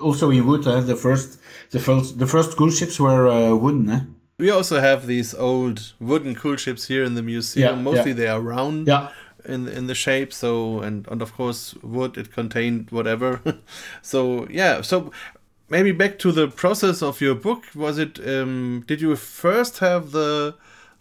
[0.00, 0.66] also in wood.
[0.66, 1.38] Uh, the first,
[1.70, 3.90] the first, the first cruise ships were uh, wooden.
[3.90, 4.00] Eh?
[4.38, 7.76] We also have these old wooden cool ships here in the museum.
[7.76, 8.16] Yeah, Mostly yeah.
[8.20, 9.10] they are round yeah.
[9.44, 10.32] in in the shape.
[10.32, 13.40] So and and of course wood it contained whatever.
[14.02, 14.80] so yeah.
[14.80, 15.12] So
[15.68, 17.62] maybe back to the process of your book.
[17.74, 18.18] Was it?
[18.26, 20.54] Um, did you first have the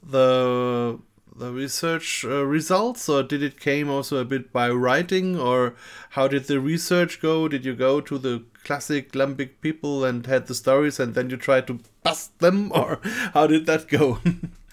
[0.04, 1.00] the
[1.36, 5.76] the research uh, results or did it came also a bit by writing or
[6.12, 7.48] how did the research go?
[7.48, 11.38] Did you go to the classic lambic people and had the stories and then you
[11.38, 13.00] tried to bust them or
[13.34, 14.20] how did that go?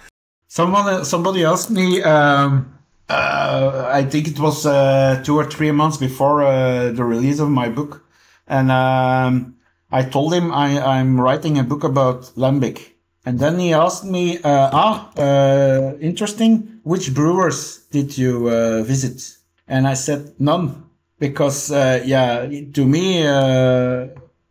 [0.48, 2.76] Someone somebody asked me um,
[3.08, 7.48] uh, i think it was uh, two or three months before uh, the release of
[7.48, 8.04] my book.
[8.46, 9.56] And um,
[9.92, 12.89] i told him I, i'm writing a book about lambic
[13.26, 16.80] and then he asked me, uh, ah, uh, interesting.
[16.82, 19.36] Which brewers did you uh, visit?
[19.68, 20.84] And I said none,
[21.18, 24.08] because uh, yeah, to me, uh,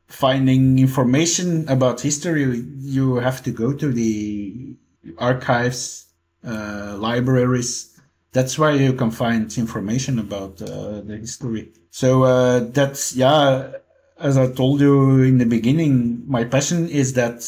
[0.08, 4.76] finding information about history, you have to go to the
[5.18, 6.06] archives,
[6.46, 8.00] uh, libraries.
[8.32, 11.72] That's where you can find information about the history.
[11.90, 13.72] So that's yeah.
[14.20, 17.42] As I told you in the beginning, my passion is that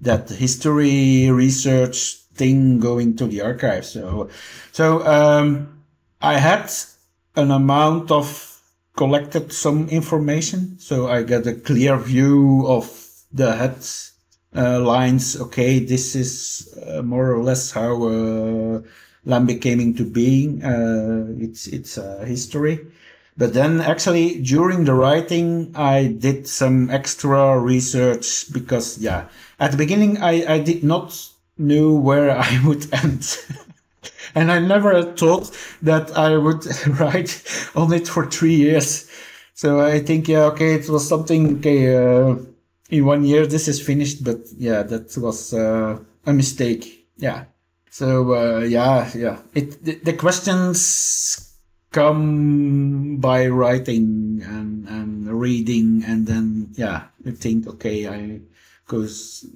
[0.00, 3.84] that history research thing going to the archive.
[3.84, 4.30] So,
[4.72, 5.82] so um,
[6.20, 6.70] I had
[7.36, 8.60] an amount of
[8.96, 12.90] collected some information, so I get a clear view of
[13.32, 13.78] the head
[14.56, 15.40] uh, lines.
[15.40, 18.82] Okay, this is uh, more or less how uh,
[19.26, 20.64] Lambic came into being.
[20.64, 22.80] Uh, it's it's history.
[23.38, 29.28] But then actually during the writing, I did some extra research because, yeah,
[29.60, 31.16] at the beginning, I, I did not
[31.56, 33.38] know where I would end.
[34.34, 36.66] and I never thought that I would
[37.00, 37.42] write
[37.76, 39.08] on it for three years.
[39.54, 42.36] So I think, yeah, okay, it was something, okay, uh,
[42.90, 45.96] in one year this is finished, but yeah, that was uh,
[46.26, 47.06] a mistake.
[47.16, 47.44] Yeah.
[47.90, 49.38] So, uh, yeah, yeah.
[49.54, 51.47] It, the, the questions
[51.90, 58.40] come by writing and, and reading and then yeah you think okay i
[58.86, 59.46] goes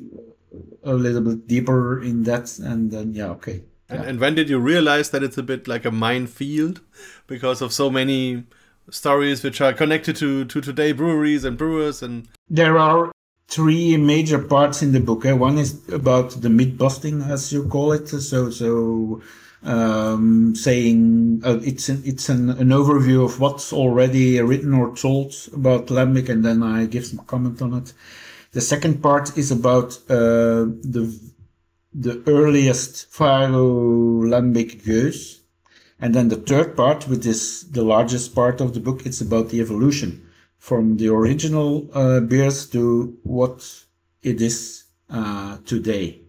[0.84, 3.96] a little bit deeper in that and then yeah okay yeah.
[3.96, 6.80] And, and when did you realize that it's a bit like a minefield
[7.26, 8.44] because of so many
[8.90, 13.12] stories which are connected to to today breweries and brewers and there are
[13.48, 15.32] three major parts in the book eh?
[15.32, 19.20] one is about the myth busting as you call it so so
[19.64, 25.34] um, saying uh, it's an, it's an, an overview of what's already written or told
[25.54, 27.92] about lambic, and then I give some comment on it.
[28.52, 31.18] The second part is about uh, the
[31.94, 35.40] the earliest lambic gueuse,
[36.00, 39.50] and then the third part, which is the largest part of the book, it's about
[39.50, 40.26] the evolution
[40.58, 43.84] from the original uh, beers to what
[44.22, 46.20] it is uh, today.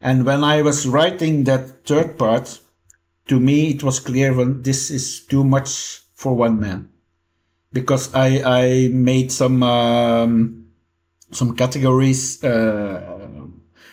[0.00, 2.60] And when I was writing that third part,
[3.30, 6.90] to me it was clear when this is too much for one man,
[7.72, 10.66] because I I made some um,
[11.30, 13.46] some categories uh,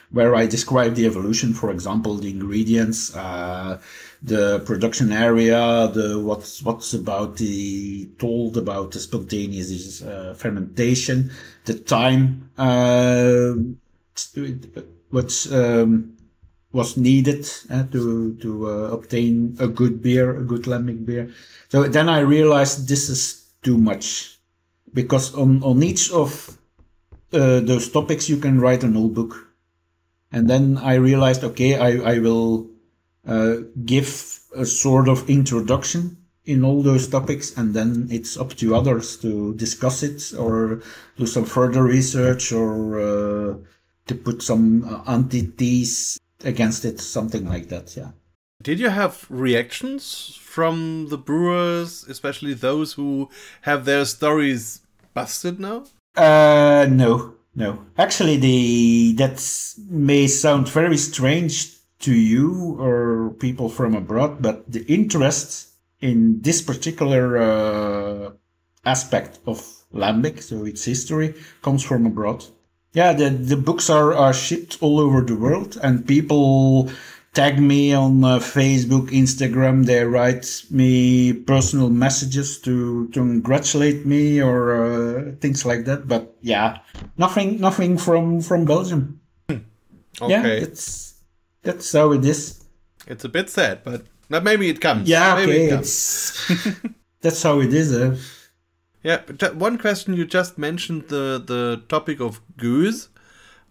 [0.09, 3.79] where I describe the evolution, for example, the ingredients, uh,
[4.23, 11.29] the production area, the what's what's about the told about the spontaneous uh, fermentation,
[11.65, 13.53] the time uh,
[15.11, 16.16] which um,
[16.77, 21.25] was needed uh, to to uh, obtain a good beer, a good lambic beer.
[21.69, 24.37] So then I realized this is too much
[24.93, 26.57] because on on each of
[27.33, 29.33] uh, those topics you can write an whole book.
[30.31, 32.69] And then I realized, okay, I, I will
[33.25, 38.75] uh, give a sort of introduction in all those topics, and then it's up to
[38.75, 40.81] others to discuss it or
[41.17, 43.55] do some further research or uh,
[44.07, 47.95] to put some uh, antithesis against it, something like that.
[47.95, 48.11] Yeah.
[48.61, 53.29] Did you have reactions from the brewers, especially those who
[53.61, 54.81] have their stories
[55.13, 55.85] busted now?
[56.15, 57.85] Uh, no, no.
[57.97, 59.37] Actually, the that
[59.87, 65.69] may sound very strange to you or people from abroad, but the interest
[66.01, 68.31] in this particular uh,
[68.85, 69.59] aspect of
[69.93, 72.45] lambic, so its history, comes from abroad.
[72.97, 76.89] Yeah, the the books are are shipped all over the world, and people
[77.37, 79.85] tag me on uh, Facebook, Instagram.
[79.85, 86.07] They write me personal messages to, to congratulate me or uh, things like that.
[86.07, 86.79] But yeah,
[87.17, 89.21] nothing, nothing from from Belgium.
[89.47, 89.61] Okay.
[90.27, 91.21] Yeah, it's
[91.61, 92.65] that's how it is.
[93.05, 94.09] It's a bit sad, but
[94.41, 95.07] maybe it comes.
[95.07, 95.85] Yeah, maybe okay, it comes.
[96.49, 96.81] it's
[97.21, 97.93] that's how it is.
[97.93, 98.17] Uh.
[99.07, 99.21] Yeah,
[99.67, 103.07] one question you just mentioned the the topic of Gueuze.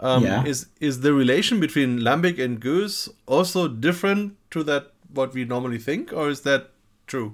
[0.01, 0.45] Um, Yeah.
[0.53, 5.79] Is is the relation between lambic and Gueuze also different to that what we normally
[5.79, 6.71] think, or is that
[7.07, 7.29] true?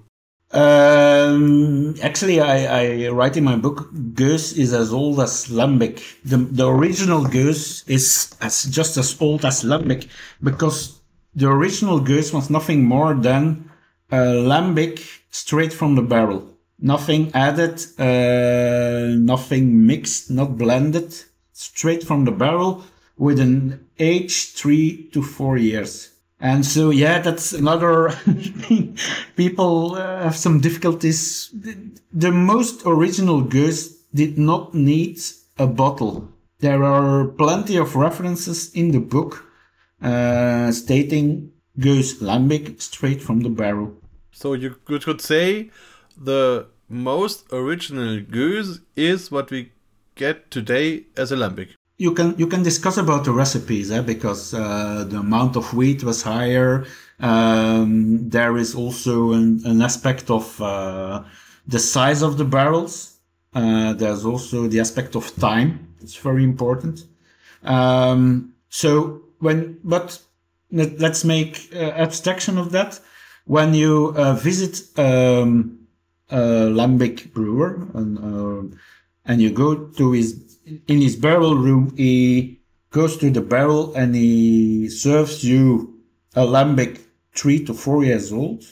[0.52, 6.02] Um, actually, I, I write in my book, Gueuze is as old as lambic.
[6.24, 10.08] The, the original Gueuze is as just as old as lambic
[10.42, 11.00] because
[11.34, 13.70] the original Gueuze was nothing more than
[14.10, 14.16] a
[14.50, 16.51] lambic straight from the barrel.
[16.82, 21.14] Nothing added, uh, nothing mixed, not blended,
[21.52, 22.84] straight from the barrel
[23.16, 26.10] with an age three to four years.
[26.40, 28.98] And so, yeah, that's another thing.
[29.36, 31.50] People uh, have some difficulties.
[31.54, 31.76] The,
[32.12, 35.20] the most original Gueuze did not need
[35.58, 36.28] a bottle.
[36.58, 39.44] There are plenty of references in the book
[40.02, 43.94] uh, stating Gueuze lambic straight from the barrel.
[44.32, 45.70] So you could could say
[46.16, 49.72] the most original Gueuze is what we
[50.14, 51.70] get today as a lambic.
[52.02, 56.02] you can you can discuss about the recipes eh, because uh, the amount of wheat
[56.02, 56.84] was higher.
[57.20, 61.22] Um, there is also an, an aspect of uh,
[61.66, 63.18] the size of the barrels.
[63.54, 65.94] Uh, there's also the aspect of time.
[66.00, 67.04] It's very important.
[67.62, 70.18] Um, so when but
[70.72, 72.98] let, let's make uh, abstraction of that.
[73.44, 75.81] When you uh, visit um,
[76.30, 78.76] a lambic brewer and uh,
[79.24, 82.60] and you go to his in his barrel room he
[82.92, 86.00] goes to the barrel and he serves you
[86.34, 87.00] a lambic
[87.34, 88.64] three to four years old.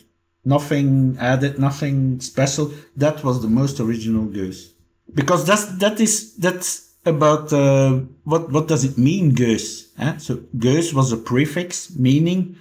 [0.44, 2.72] Nothing added nothing special.
[2.96, 4.72] That was the most original Gueuze.
[5.12, 9.88] Because that's that is that's about uh, what what does it mean Gueuze?
[9.98, 10.16] Eh?
[10.18, 12.56] so Gueuze was a prefix meaning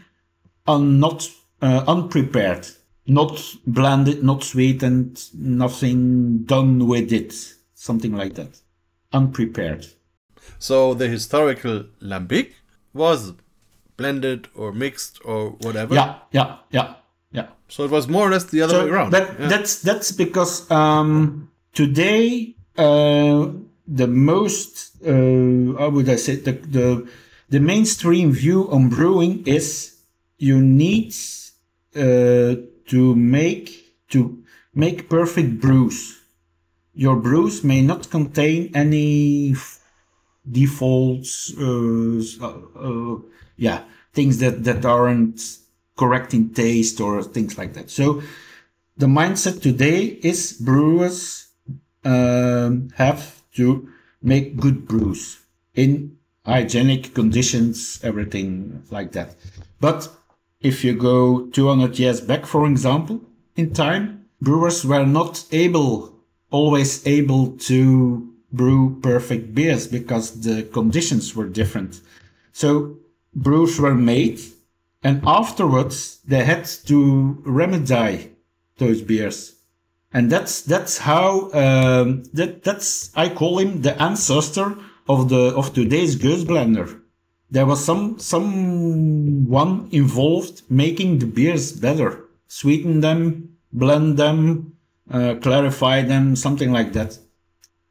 [0.68, 1.30] un, not
[1.62, 2.68] uh, unprepared
[3.10, 3.34] not
[3.66, 7.34] blended not sweetened nothing done with it
[7.74, 8.54] something like that
[9.14, 9.86] unprepared
[10.60, 12.48] So the historical lambic
[12.94, 13.34] was
[13.98, 15.94] blended or mixed or whatever.
[15.96, 16.88] yeah yeah yeah
[17.38, 19.12] yeah So it was more or less the other so way around.
[19.16, 19.48] that Yeah.
[19.54, 23.40] that's that's because um, today uh,
[24.02, 24.72] the most
[25.06, 26.88] uh, how would I say the, the
[27.50, 29.96] the mainstream view on brewing is
[30.38, 31.14] you need
[31.96, 32.56] uh,
[32.90, 36.20] to make to make perfect brews.
[36.94, 39.56] Your brews may not contain any
[40.50, 43.20] defaults, uh, uh, uh,
[43.58, 43.84] yeah,
[44.14, 45.42] things that that aren't
[45.98, 47.90] correct in taste or things like that.
[47.90, 48.22] So
[48.98, 51.48] the mindset today is brewers
[52.04, 53.90] um, have to
[54.22, 55.40] make good brews
[55.76, 59.36] in hygienic conditions, everything like that.
[59.80, 60.10] But
[60.62, 63.22] if you go 200 years back, for example,
[63.56, 66.14] in time, brewers were not able,
[66.52, 72.02] always able to brew perfect beers because the conditions were different.
[72.52, 72.98] So
[73.34, 74.40] brews were made
[75.04, 78.32] and afterwards they had to remedy
[78.78, 79.56] those beers.
[80.12, 84.76] And that's, that's how, um, that, that's, I call him the ancestor
[85.08, 86.99] of the, of today's Gueuze blender.
[87.52, 94.78] There was some, someone involved making the beers better, sweeten them, blend them,
[95.12, 97.18] uh, clarify them, something like that.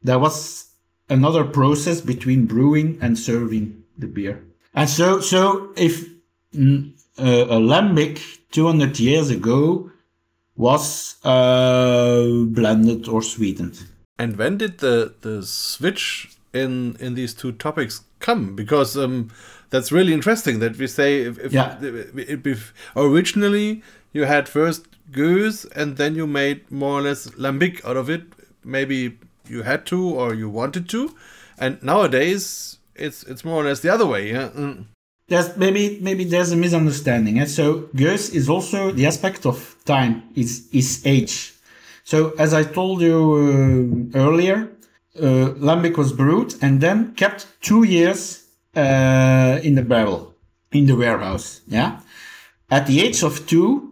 [0.01, 0.69] There was
[1.09, 4.43] another process between brewing and serving the beer.
[4.73, 6.07] And so, so if
[6.53, 9.91] mm, uh, a lambic 200 years ago
[10.55, 13.83] was uh, blended or sweetened.
[14.17, 18.55] And when did the the switch in in these two topics come?
[18.55, 19.29] Because um,
[19.69, 21.77] that's really interesting that we say if, if, Yeah.
[21.81, 23.81] if, if originally
[24.13, 28.21] you had first goose and then you made more or less lambic out of it.
[28.63, 31.15] Maybe you had to or you wanted to,
[31.57, 34.31] and nowadays it's it's more or less the other way.
[34.31, 34.49] Yeah.
[34.55, 34.85] Mm.
[35.27, 37.39] There's maybe maybe there's a misunderstanding.
[37.39, 37.45] eh?
[37.45, 41.53] So Gueuze is also the aspect of time, is is age.
[42.03, 44.67] So as I told you uh, earlier,
[45.17, 48.45] uh, lambic was brewed and then kept two years
[48.75, 50.33] uh, in the barrel,
[50.71, 51.61] in the warehouse.
[51.67, 51.99] Yeah.
[52.69, 53.89] At the age of two,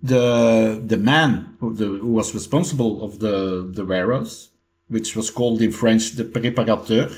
[0.00, 4.50] the the man who, the, who was responsible of the the warehouse,
[4.88, 7.12] which was called in French the préparateur,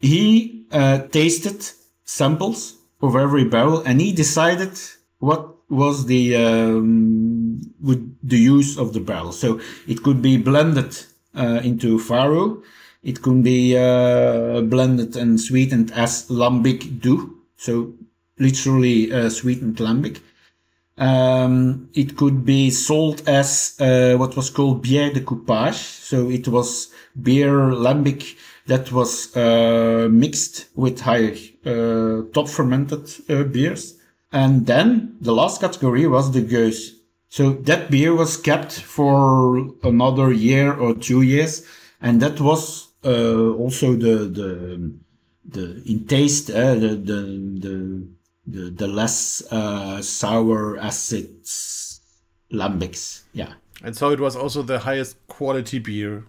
[0.00, 1.68] he uh, tasted
[2.04, 4.78] samples of every barrel and he decided
[5.18, 9.32] what was the um, would the use of the barrel.
[9.32, 10.96] So it could be blended
[11.34, 12.62] uh, into faro.
[13.04, 17.38] It could be uh, blended and sweetened as lambic doux.
[17.56, 17.94] So
[18.38, 20.20] literally uh, sweetened lambic.
[20.96, 25.76] Um, it could be sold as uh, what was called bière de coupage.
[25.76, 26.90] So it was
[27.20, 28.36] beer lambic
[28.66, 31.36] that was uh, mixed with high
[31.66, 33.98] uh, top fermented uh, beers.
[34.32, 36.94] And then the last category was the Gueuze.
[37.28, 41.66] So that beer was kept for another year or two years,
[42.00, 44.92] and that was also the the
[45.46, 47.20] the in taste uh, the, the
[47.64, 48.06] the
[48.46, 52.00] the the less uh, sour acids
[52.52, 53.22] lambics.
[53.32, 53.52] Yeah.
[53.82, 56.24] And so it was also the highest quality beer.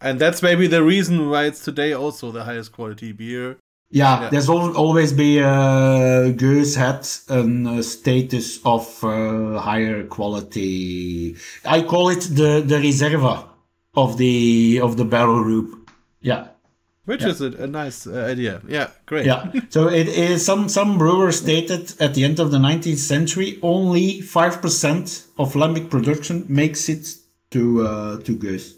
[0.00, 3.58] And that's maybe the reason why it's today also the highest quality beer.
[3.90, 4.28] Yeah, Yeah.
[4.30, 11.36] there's al- always be uh, Gueuze had a status of uh, higher quality.
[11.64, 13.44] I call it the the reserva
[13.94, 15.77] of the of the barrel group.
[16.20, 16.48] Yeah,
[17.04, 18.60] Which is a, a nice uh, idea.
[18.68, 19.26] Yeah, great.
[19.26, 19.50] yeah.
[19.70, 24.20] so it is some some brewers stated at the end of the 19th century only
[24.20, 27.08] five percent of lambic production makes it
[27.50, 28.74] to uh, to Gueuze,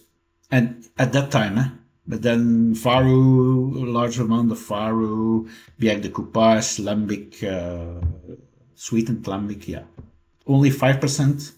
[0.51, 1.59] and at that time.
[1.59, 1.69] Eh?
[2.07, 3.15] But then Faro,
[3.99, 5.47] large amount of Faro,
[5.79, 8.05] Bière de Coupage, Lambic, uh,
[8.75, 9.85] sweetened Lambic, yeah.
[10.45, 11.53] Only 5%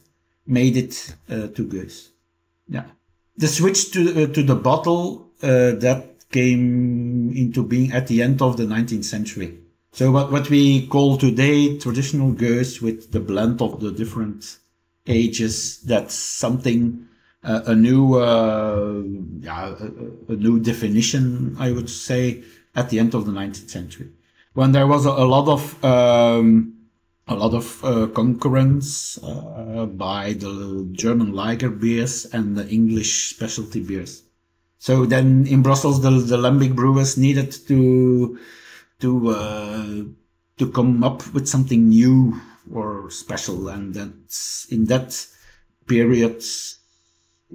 [0.46, 2.10] made it uh, to Gueuze.
[2.68, 2.84] Yeah.
[3.38, 8.56] The switch to, uh, to the bottle, that came into being at the end of
[8.56, 9.58] the 19th century.
[9.92, 14.56] So what, what we call today traditional Gueuze with the blend of the different
[15.06, 17.08] ages, that's something
[17.44, 19.02] uh, a new uh,
[19.40, 24.10] yeah, a, a new definition, I would say, at the end of the 19th century,
[24.54, 26.74] when there was a, a lot of um,
[27.28, 33.80] a lot of uh, concurrence uh, by the German lager beers and the English specialty
[33.80, 34.22] beers.
[34.82, 38.36] So then in Brussels, the, the lambic brewers needed to
[38.98, 40.02] to uh,
[40.58, 42.40] to come up with something new
[42.74, 45.24] or special, and that's in that
[45.86, 46.42] period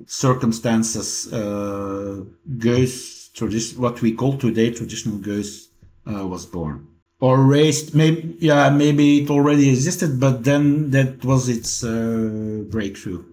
[0.06, 2.24] circumstances, uh,
[2.60, 5.68] tradi- what we call today traditional Gueuze,
[6.10, 6.88] uh, was born.
[7.20, 13.26] Or raised, maybe, yeah, maybe it already existed, but then that was its uh, breakthrough.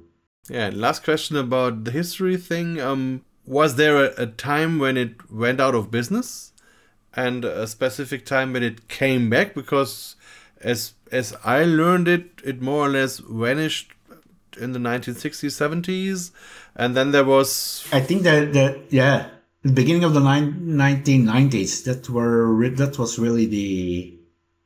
[0.51, 2.81] Yeah, last question about the history thing.
[2.81, 6.53] Um, was there a, a time when it went out of business,
[7.15, 9.55] and a specific time when it came back?
[9.55, 10.17] Because
[10.61, 13.93] as as I learned it, it more or less vanished
[14.59, 16.31] in the 1960s, 70s,
[16.77, 19.29] and then there was I think that, that yeah,
[19.63, 24.14] the beginning of the nine, 1990s, that were re- that was really the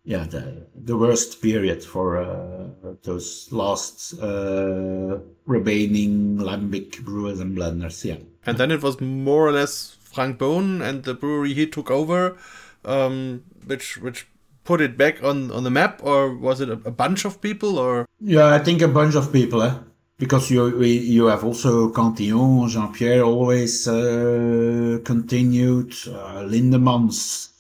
[0.09, 0.43] yeah the
[0.75, 2.69] the worst period for uh,
[3.03, 8.05] those last uh, remaining lambic brewers and blenders.
[8.05, 8.21] Yeah.
[8.47, 12.39] and then it was more or less Frank Boon and the brewery he took over,
[12.85, 14.27] um, which which
[14.65, 17.79] put it back on on the map, or was it a, a bunch of people,
[17.79, 19.63] or Yeah, I think a bunch of people.
[19.63, 19.75] Eh?
[20.19, 27.51] because you we, you have also Cantillon, Jean Pierre always uh, continued, uh, Lindemans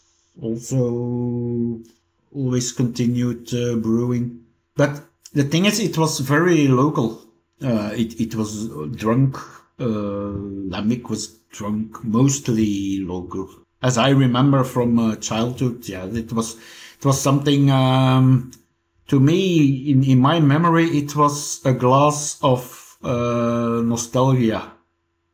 [0.40, 1.80] also
[2.32, 4.44] always continued uh, brewing.
[4.76, 5.02] But
[5.32, 7.22] the thing is, it was very local.
[7.62, 9.36] Uh, it it was drunk.
[9.80, 10.34] Uh,
[10.72, 13.48] Lambic was drunk mostly local,
[13.82, 15.88] as I remember from uh, childhood.
[15.88, 16.56] Yeah, it was
[16.98, 17.70] it was something.
[17.70, 18.52] Um,
[19.08, 24.72] to me, in, in my memory, it was a glass of uh, nostalgia.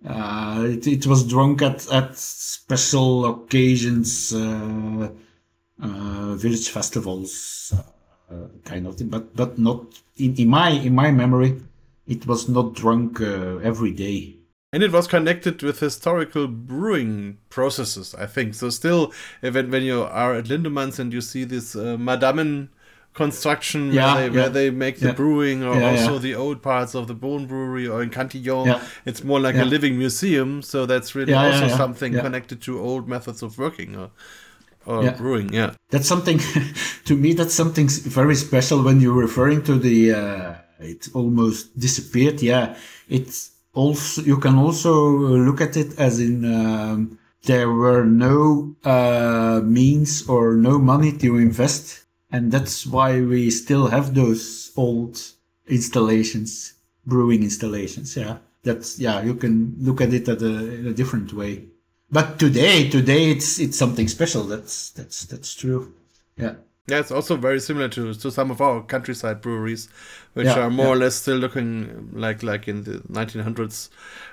[0.06, 5.08] Uh, it, it was drunk at, at special occasions, uh,
[5.78, 7.72] village festivals,
[8.30, 11.60] uh, kind of thing, but, but not in, in my, in my memory,
[12.06, 14.36] it was not drunk uh, every day.
[14.72, 18.54] And it was connected with historical brewing processes, I think.
[18.54, 22.70] So still, when, when you are at Lindemans and you see this uh, Madammen
[23.12, 24.40] construction Yeah, where, they, yeah.
[24.42, 25.12] where they make the Yeah.
[25.12, 28.80] brewing or also the old parts of the Boon Brewery or in Cantillon.
[29.04, 30.62] It's more like a living museum.
[30.62, 34.10] So that's really also something connected to old methods of working or,
[34.86, 35.12] or Yeah.
[35.16, 35.52] brewing.
[35.52, 35.74] Yeah.
[35.90, 36.38] That's something,
[37.04, 42.42] to me, that's something very special when you're referring to the, uh, it almost disappeared.
[42.42, 42.76] Yeah.
[43.08, 49.60] It's also, you can also look at it as in, um, there were no, uh,
[49.64, 52.04] means or no money to invest.
[52.30, 55.20] And that's why we still have those old
[55.68, 56.74] installations,
[57.06, 58.16] brewing installations.
[58.16, 58.38] Yeah.
[58.62, 61.66] That's, yeah, you can look at it at a, in a different way.
[62.14, 64.44] But today, today it's, it's something special.
[64.44, 65.94] That's, that's, that's true.
[66.36, 66.54] Yeah.
[66.86, 69.88] Yeah, it's also very similar to, to some of our countryside breweries,
[70.34, 70.92] which Yeah, are more yeah.
[70.92, 73.88] or less still looking like like in the 1900s,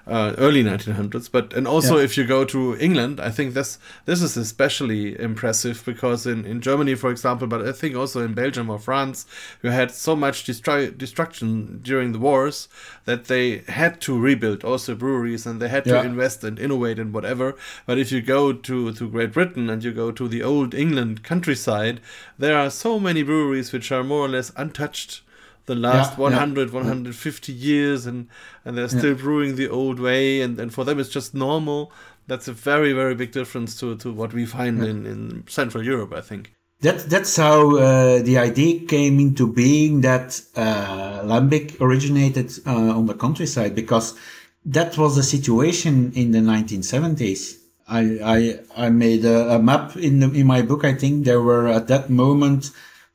[0.07, 1.29] uh, early 1900s.
[1.31, 2.03] But and also Yeah.
[2.05, 6.59] if you go to England, I think this this is especially impressive because in, in
[6.61, 9.25] Germany, for example, but I think also in Belgium or France,
[9.63, 12.67] you had so much destru- destruction during the wars
[13.05, 17.13] that they had to rebuild also breweries and they had to invest and innovate and
[17.13, 17.55] whatever.
[17.85, 21.23] But if you go to, to Great Britain and you go to the old England
[21.23, 21.99] countryside,
[22.39, 25.21] there are so many breweries which are more or less untouched
[25.65, 26.37] the last Yeah, yeah.
[26.37, 28.27] 100, 150 years and,
[28.65, 31.91] and they're still brewing the old way and, and for them it's just normal.
[32.27, 36.13] That's a very, very big difference to, to what we find in, in Central Europe,
[36.13, 36.53] I think.
[36.81, 43.05] That, that's how uh, the idea came into being that uh, Lambic originated uh, on
[43.05, 44.17] the countryside because
[44.65, 47.57] that was the situation in the 1970s.
[47.87, 50.85] I, I, I made a, a map in, the, in my book.
[50.85, 52.71] I think there were at that moment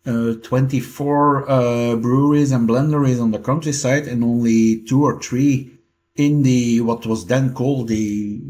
[0.07, 5.73] uh, 24 uh, breweries and blenderies on the countryside and only two or three
[6.15, 8.41] in the what was then called the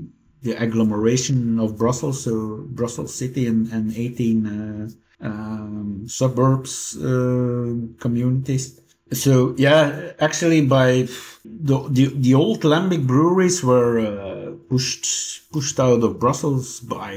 [0.42, 8.80] the agglomeration of Brussels, so Brussels city and, and 18 uh, um, suburbs uh, communities.
[9.12, 11.08] So yeah, actually by
[11.44, 17.12] the the, the old lambic breweries were uh, pushed pushed out of Brussels by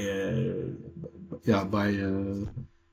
[1.46, 1.90] yeah by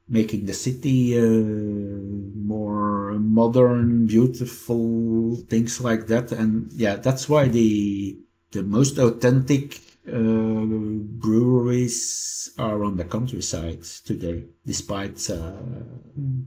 [0.09, 6.33] making the city uh, more modern, beautiful, things like that.
[6.33, 8.19] And yeah, that's why the
[8.53, 10.65] the most authentic uh,
[11.23, 15.53] breweries are on the countryside today, despite uh,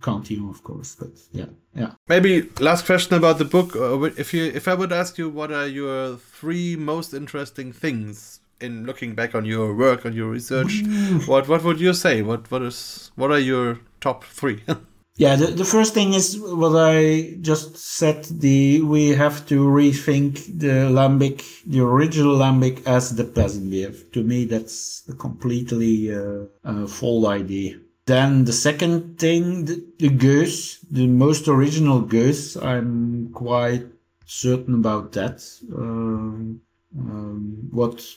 [0.02, 0.96] Cantillon, of course.
[0.96, 1.92] But yeah, yeah.
[2.08, 3.76] Maybe last question about the book.
[3.76, 8.40] Uh, if you, if I would ask you, what are your three most interesting things
[8.62, 10.84] in looking back on your work, on your research?
[11.26, 12.22] what what would you say?
[12.22, 14.64] What what is what are your top three?
[15.20, 18.24] Yeah, the, the first thing is what I just said.
[18.24, 23.92] The we have to rethink the lambic, the original lambic, as the peasant beer.
[24.14, 27.80] To me, that's a completely uh, uh, false idea.
[28.06, 32.56] Then the second thing, the, the Gueuze, the most original Gueuze.
[32.56, 33.88] I'm quite
[34.26, 35.44] certain about that.
[35.76, 36.62] Um,
[36.98, 38.08] um, what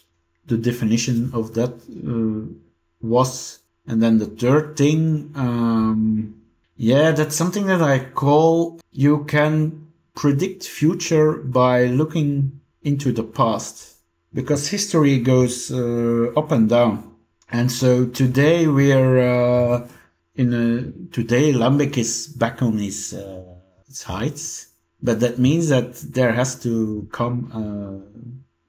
[0.52, 1.72] the definition of that
[2.06, 2.52] uh,
[3.00, 5.32] was, and then the third thing.
[5.34, 6.42] Um,
[6.76, 13.96] yeah, that's something that I call you can predict future by looking into the past
[14.34, 17.16] because history goes uh, up and down.
[17.50, 19.88] And so today we're uh,
[20.34, 23.44] in a today Lambic is back on his, uh,
[23.88, 24.68] its heights,
[25.02, 28.20] but that means that there has to come uh,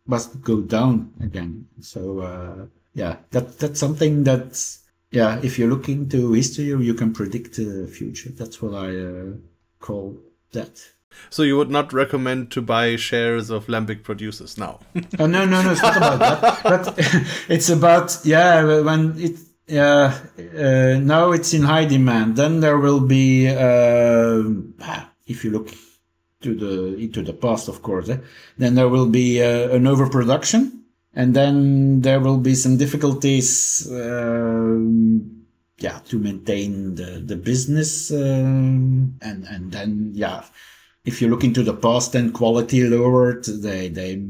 [0.06, 1.68] must go down again.
[1.82, 7.14] So uh, yeah, that that's something that's yeah, if you look into history, you can
[7.14, 8.32] predict the future.
[8.32, 9.34] That's what I uh,
[9.80, 10.18] call
[10.54, 10.82] that.
[11.30, 14.80] so you would not recommend to buy shares of Lambic producers now?
[15.20, 15.72] Oh no, no, no!
[15.72, 16.64] It's not about that.
[16.64, 16.93] But
[17.49, 19.38] it's about yeah, when it
[19.68, 22.36] yeah uh, now it's in high demand.
[22.36, 24.43] Then there will be uh,
[25.28, 25.70] if you look
[26.43, 28.09] to the into the past, of course.
[28.09, 28.17] Eh?
[28.57, 30.83] Then there will be uh, an overproduction,
[31.13, 33.87] and then there will be some difficulties.
[33.91, 35.39] Um,
[35.79, 40.45] yeah, to maintain the the business, um, and and then yeah,
[41.03, 43.45] if you look into the past, then quality lowered.
[43.45, 44.23] They they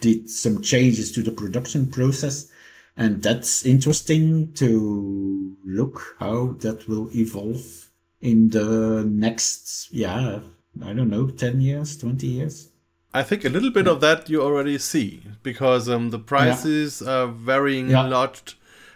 [0.00, 2.48] did some changes to the production process,
[2.96, 7.88] and that's interesting to look how that will evolve
[8.20, 10.40] in the next yeah
[10.84, 12.68] I don't know, 10 years, 20 years?
[13.14, 13.92] I think a little bit yeah.
[13.92, 17.12] of that you already see because um, the prices yeah.
[17.12, 18.06] are varying yeah.
[18.06, 18.54] a lot,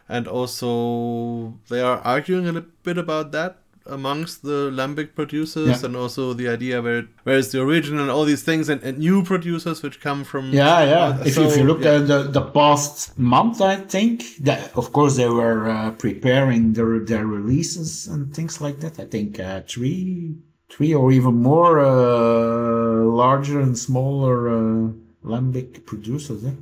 [0.09, 5.97] and also they are arguing a little bit about that amongst the lambic producers and
[5.97, 9.25] also the idea where where is the origin and all these things and, and new
[9.25, 12.41] producers which come from yeah yeah uh, if, so, if you look at the, the
[12.41, 18.33] past month i think that of course they were uh, preparing their their releases and
[18.35, 20.37] things like that i think uh, three
[20.73, 24.89] three or even more uh, larger and smaller uh,
[25.23, 26.45] lambic producers.
[26.45, 26.53] Eh?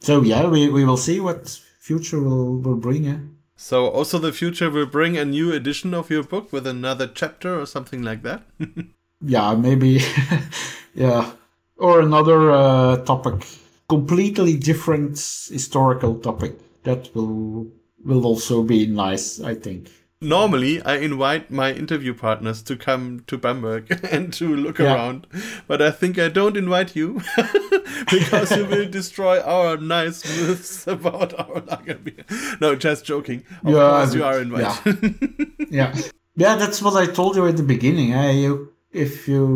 [0.00, 1.48] So yeah, we, we will see what
[1.78, 3.06] future will, will bring.
[3.06, 3.18] Eh?
[3.56, 7.60] So also the future will bring a new edition of your book with another chapter
[7.60, 8.42] or something like that.
[9.20, 10.00] yeah, maybe.
[10.94, 11.30] yeah,
[11.76, 13.46] or another uh, topic,
[13.88, 17.70] completely different historical topic that will
[18.02, 19.40] will also be nice.
[19.40, 19.90] I think
[20.20, 24.94] normally I invite my interview partners to come to Bamberg and to look yeah.
[24.94, 25.26] around,
[25.66, 27.22] but I think I don't invite you
[28.10, 32.24] because you will destroy our nice myths about our lager beer.
[32.60, 33.44] No, just joking.
[33.64, 35.16] Of yeah, course, you are invited.
[35.58, 35.94] Yeah.
[35.94, 36.02] yeah,
[36.36, 38.10] yeah, that's what I told you at the beginning.
[38.10, 39.46] You, if you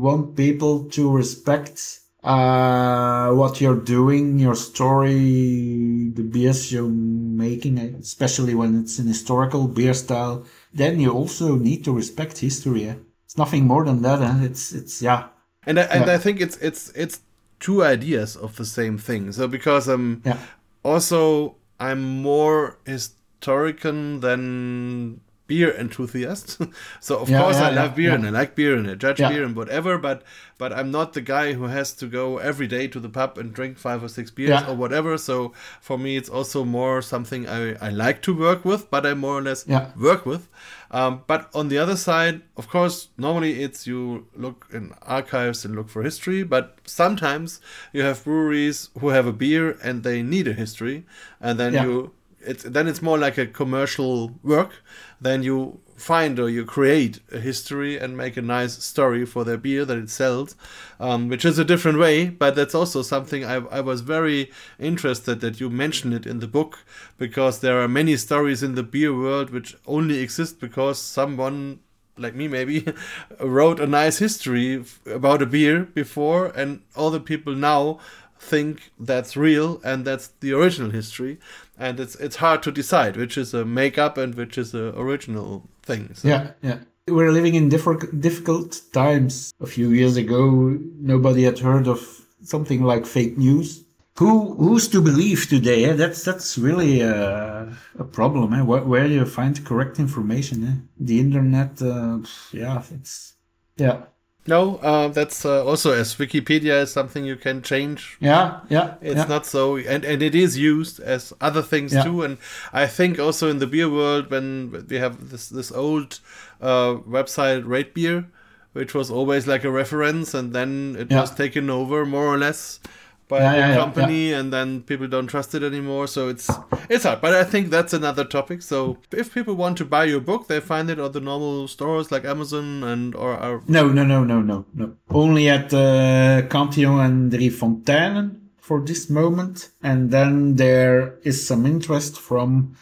[0.00, 8.54] want people to respect uh, what you're doing, your story, the beers you're making, especially
[8.54, 12.88] when it's an historical beer style, then you also need to respect history.
[12.88, 12.94] Eh?
[13.26, 14.22] It's nothing more than that.
[14.22, 14.44] Eh?
[14.46, 15.28] It's it's yeah.
[15.66, 16.14] And I, and yeah.
[16.14, 17.20] I think it's it's it's
[17.60, 19.32] two ideas of the same thing.
[19.32, 20.38] So because um yeah.
[20.82, 26.58] also I'm more historical than beer enthusiast.
[27.00, 29.18] so of yeah, course yeah, I love beer and I like beer and I judge
[29.18, 30.22] beer and whatever, but
[30.56, 33.52] but I'm not the guy who has to go every day to the pub and
[33.52, 35.18] drink five or six beers or whatever.
[35.18, 39.14] So for me it's also more something I, I like to work with, but I
[39.14, 39.66] more or less
[39.96, 40.48] work with.
[40.90, 45.74] Um, but on the other side, of course, normally it's you look in archives and
[45.74, 47.60] look for history, but sometimes
[47.92, 51.04] you have breweries who have a beer and they need a history,
[51.40, 52.12] and then you
[52.46, 54.82] it's then it's more like a commercial work
[55.20, 59.56] then you find or you create a history and make a nice story for their
[59.56, 60.56] beer that it sells,
[60.98, 62.28] um, which is a different way.
[62.28, 66.48] But that's also something I, I was very interested that you mentioned it in the
[66.48, 66.80] book
[67.16, 71.80] because there are many stories in the beer world which only exist because someone
[72.16, 72.86] like me maybe
[73.40, 77.98] wrote a nice history about a beer before and all the people now
[78.38, 81.38] think that's real and that's the original history
[81.78, 85.68] and it's it's hard to decide which is a make-up and which is a original
[85.82, 86.28] thing so.
[86.28, 91.86] yeah yeah we're living in different difficult times a few years ago nobody had heard
[91.86, 92.00] of
[92.42, 93.84] something like fake news
[94.16, 95.92] who who's to believe today eh?
[95.94, 98.62] that's that's really a, a problem eh?
[98.62, 100.74] where, where you find correct information eh?
[100.98, 102.18] the internet uh,
[102.52, 103.34] yeah it's
[103.76, 104.04] yeah
[104.46, 108.18] no, uh, that's uh, also as Wikipedia is something you can change.
[108.20, 108.94] Yeah, yeah.
[109.00, 109.24] It's yeah.
[109.24, 112.04] not so, and, and it is used as other things yeah.
[112.04, 112.22] too.
[112.22, 112.36] And
[112.72, 116.20] I think also in the beer world, when we have this this old
[116.60, 118.26] uh, website, Rate Beer,
[118.74, 121.22] which was always like a reference, and then it yeah.
[121.22, 122.80] was taken over more or less
[123.28, 126.50] by yeah, a yeah, company yeah, and then people don't trust it anymore so it's
[126.88, 128.62] it's hard but i think that's another topic.
[128.62, 132.12] So if people want to buy your book they find it at the normal stores
[132.12, 134.96] like amazon and or no no no no no no.
[135.10, 141.66] Only at uh, cantillon and drie fonteinen for this moment and then there is some
[141.66, 142.76] interest from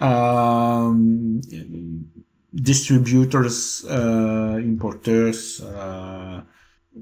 [0.00, 1.40] um,
[2.54, 6.42] distributors uh, importeurs uh,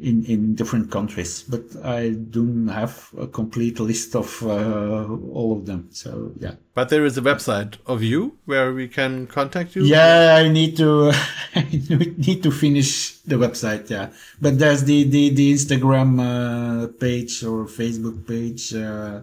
[0.00, 5.66] in in different countries but i don't have a complete list of uh, all of
[5.66, 5.88] them.
[5.90, 6.54] So yeah.
[6.74, 9.84] But there is a website of you where we can contact you?
[9.84, 11.12] Yeah i need to
[11.54, 11.62] i
[12.26, 14.10] need to finish the website yeah.
[14.40, 19.20] But there's the the, the instagram uh, page or facebook page uh,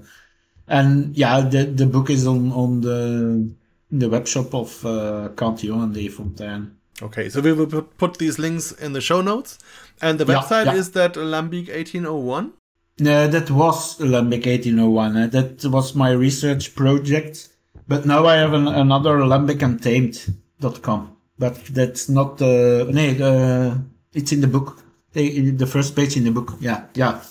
[0.68, 3.50] and yeah the the book is on on the
[3.92, 8.40] the web shop of uh, Cantillon and Drie Fonteinen Okay, so we will put these
[8.40, 9.58] links in the show notes.
[10.02, 10.80] And the website yeah, yeah.
[10.80, 12.54] is that Lambic 1801?
[13.00, 15.18] No, that was Lambic 1801.
[15.18, 17.50] Uh, that was my research project.
[17.88, 21.18] But now I have an, another lambicantamed.com.
[21.38, 23.78] But that's not, uh, no, uh,
[24.14, 24.84] it's in the book.
[25.16, 26.56] in the first page in the book.
[26.60, 27.22] Yeah, yeah.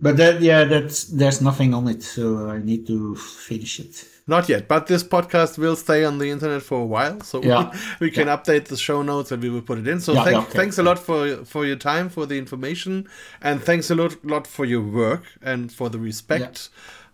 [0.00, 4.06] But that, yeah, that's there's nothing on it, so I need to finish it.
[4.28, 7.70] Not yet, but this podcast will stay on the internet for a while, so Yeah.
[8.00, 10.00] we, we can update the show notes and we will put it in.
[10.00, 10.58] So Yeah, thank, yeah, okay.
[10.58, 13.06] thanks a lot for for your time, for the information,
[13.40, 16.70] and thanks a lot lot for your work and for the respect,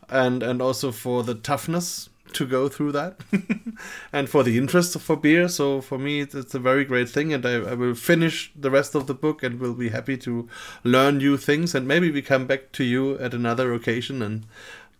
[0.08, 3.20] and and also for the toughness to go through that,
[4.12, 5.48] and for the interest for beer.
[5.48, 8.70] So for me, it's, it's a very great thing, and I, I will finish the
[8.70, 10.48] rest of the book and will be happy to
[10.82, 14.46] learn new things, and maybe we come back to you at another occasion and